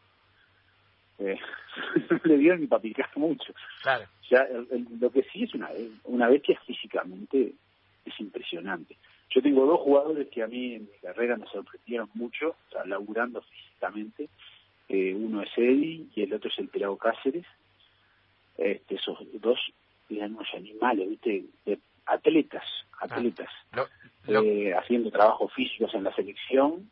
eh, 1.19 1.39
no 2.11 2.21
le 2.25 2.37
dio 2.37 2.57
ni 2.57 2.67
para 2.67 2.83
picar 2.83 3.11
mucho. 3.17 3.53
Claro. 3.83 4.07
Ya, 4.31 4.47
lo 5.01 5.11
que 5.11 5.23
sí 5.33 5.45
es 5.45 5.55
una, 5.55 5.71
una 6.05 6.29
bestia 6.29 6.61
físicamente 6.67 7.55
es 8.05 8.21
impresionante. 8.21 8.97
Yo 9.35 9.43
tengo 9.43 9.67
dos 9.67 9.81
jugadores 9.81 10.29
que 10.29 10.43
a 10.43 10.47
mí 10.47 10.75
en 10.75 10.83
mi 10.83 10.99
carrera 11.03 11.37
me 11.37 11.47
sorprendieron 11.47 12.09
mucho, 12.15 12.55
laburando 12.87 13.43
físicamente. 13.43 14.29
Eh, 14.89 15.13
uno 15.13 15.43
es 15.43 15.51
Eddie 15.57 16.07
y 16.15 16.23
el 16.23 16.35
otro 16.35 16.51
es 16.51 16.59
el 16.59 16.69
Pelado 16.69 16.97
Cáceres. 16.97 17.45
Este, 18.57 18.95
esos 18.95 19.19
dos 19.41 19.59
unos 20.09 20.47
animales, 20.55 21.09
¿viste? 21.09 21.45
atletas, 22.07 22.63
atletas, 23.01 23.49
eh, 24.29 24.73
haciendo 24.75 25.11
trabajos 25.11 25.53
físicos 25.53 25.93
en 25.95 26.05
la 26.05 26.15
selección. 26.15 26.89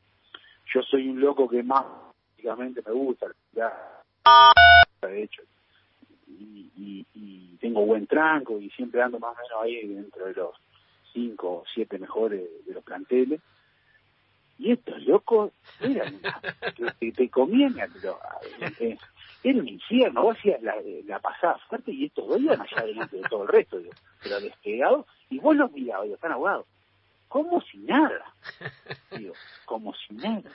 Yo 0.75 0.83
soy 0.83 1.09
un 1.09 1.21
loco 1.21 1.49
que 1.49 1.63
más 1.63 1.85
físicamente 2.35 2.83
me 2.85 2.93
gusta, 2.93 3.27
ya, 3.53 3.73
de 5.03 5.23
hecho, 5.23 5.43
y, 6.27 7.07
y, 7.15 7.57
tengo 7.61 7.87
buen 7.87 8.09
tranco 8.09 8.59
y 8.59 8.71
siempre 8.71 9.01
ando 9.01 9.21
más 9.21 9.37
o 9.37 9.43
menos 9.43 9.63
ahí 9.63 9.87
dentro 9.87 10.27
de 10.27 10.35
los 10.35 10.53
cinco 11.12 11.48
o 11.48 11.64
siete 11.72 11.98
mejores 11.98 12.42
de 12.66 12.75
los 12.75 12.85
planteles. 12.85 13.40
Y 14.59 14.72
estos 14.72 15.03
locos 15.03 15.53
eran 15.81 16.20
que 17.01 17.12
te, 17.12 17.29
comían, 17.29 17.75
eh, 17.79 18.96
era 19.42 19.59
un 19.59 19.68
infierno, 19.68 20.22
vos 20.22 20.37
hacías 20.38 20.62
la, 20.62 20.75
la 21.07 21.18
pasada 21.18 21.59
fuerte 21.68 21.92
y 21.92 22.05
estos 22.05 22.29
dos 22.29 22.40
iban 22.40 22.61
allá 22.61 22.85
delante 22.85 23.16
de 23.16 23.22
todo 23.29 23.42
el 23.42 23.48
resto, 23.48 23.79
pero 24.22 24.40
despegados, 24.40 25.07
y 25.31 25.38
vos 25.38 25.57
los 25.57 25.72
mirabas, 25.72 26.09
están 26.09 26.33
ahogados 26.33 26.66
como 27.33 27.62
si 27.62 27.79
nada. 27.79 28.27
Digo, 29.11 29.33
como 29.64 29.95
si 29.95 30.12
nada. 30.12 30.51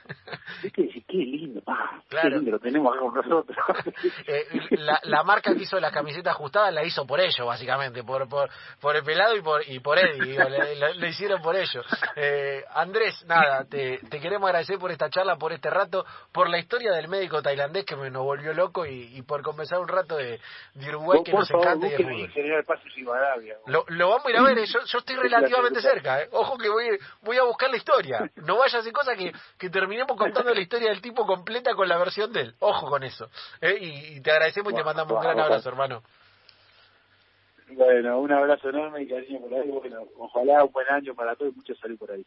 Que 0.72 0.84
decir, 0.84 1.04
qué 1.08 1.18
lindo, 1.18 1.64
ah, 1.66 2.00
qué 2.08 2.30
lindo, 2.30 2.52
lo 2.52 2.60
tenemos 2.60 2.94
acá 2.94 3.04
con 3.04 3.16
nosotros. 3.16 3.58
eh, 4.28 4.46
la, 4.72 5.00
la, 5.06 5.24
marca 5.24 5.56
que 5.56 5.64
hizo 5.64 5.80
la 5.80 5.90
camiseta 5.90 6.30
ajustada 6.30 6.70
la 6.70 6.84
hizo 6.84 7.08
por 7.08 7.20
ellos, 7.20 7.48
básicamente, 7.48 8.04
por 8.04 8.30
por, 8.30 8.52
por 8.80 8.96
el 8.96 9.04
pelado 9.04 9.36
y 9.36 9.42
por 9.42 9.68
y 9.68 9.80
por 9.80 9.98
Eddie, 9.98 10.34
digo, 10.34 10.44
le, 10.48 11.08
hicieron 11.08 11.42
por 11.42 11.56
ellos. 11.56 11.84
Eh, 12.16 12.64
Andrés, 12.76 13.26
nada, 13.26 13.66
te, 13.66 13.98
te 14.10 14.20
queremos 14.20 14.48
agradecer 14.48 14.78
por 14.78 14.92
esta 14.92 15.10
charla, 15.10 15.36
por 15.36 15.54
este 15.54 15.72
rato, 15.72 16.06
por 16.32 16.48
la 16.48 16.60
historia 16.60 16.92
del 16.92 17.08
médico 17.08 17.42
tailandés 17.42 17.86
que 17.86 17.96
me 17.96 18.12
nos 18.12 18.24
volvió 18.24 18.54
loco 18.54 18.86
y, 18.86 19.18
y 19.18 19.24
por 19.24 19.42
conversar 19.42 19.80
un 19.80 19.88
rato 19.88 20.16
de, 20.16 20.40
de 20.76 20.90
Uruguay 20.90 21.22
que 21.26 21.34
nos 21.34 21.50
encanta 21.50 21.88
y 21.88 21.90
de 21.90 21.98
Lo, 23.66 23.84
lo 23.88 24.10
vamos 24.10 24.28
a 24.28 24.30
ir 24.30 24.38
a 24.38 24.44
ver, 24.44 24.60
eh, 24.60 24.66
yo, 24.68 24.80
yo 24.86 25.00
estoy 25.00 25.16
relativamente 25.16 25.82
cerca, 25.82 26.20
ojo 26.32 26.56
que 26.56 26.67
voy, 26.70 26.98
voy 27.22 27.38
a 27.38 27.44
buscar 27.44 27.70
la 27.70 27.78
historia. 27.78 28.30
No 28.48 28.58
vaya 28.58 28.78
a 28.78 28.82
hacer 28.82 28.94
cosas 28.94 29.18
que, 29.18 29.32
que 29.58 29.70
terminemos 29.70 30.16
contando 30.18 30.54
la 30.54 30.62
historia 30.62 30.90
del 30.90 31.02
tipo 31.02 31.26
completa 31.26 31.76
con 31.76 31.90
la 31.90 31.98
versión 31.98 32.32
de 32.32 32.42
él. 32.42 32.56
Ojo 32.60 32.90
con 32.90 33.04
eso. 33.04 33.30
¿eh? 33.62 33.78
Y, 33.80 34.22
te 34.22 34.32
agradecemos 34.32 34.72
y 34.72 34.76
te 34.76 34.84
mandamos 34.84 35.14
un 35.14 35.22
gran 35.22 35.40
abrazo, 35.40 35.70
hermano. 35.70 36.02
Bueno, 37.70 38.20
un 38.20 38.32
abrazo 38.32 38.70
enorme 38.70 39.02
y 39.02 39.08
cariño 39.08 39.42
por 39.42 39.54
ahí. 39.54 39.70
Bueno, 39.70 40.08
ojalá 40.18 40.64
un 40.64 40.72
buen 40.72 40.88
año 40.90 41.14
para 41.14 41.36
todos 41.36 41.54
y 41.54 41.56
mucha 41.58 41.76
salud 41.76 41.98
por 41.98 42.12
ahí. 42.12 42.26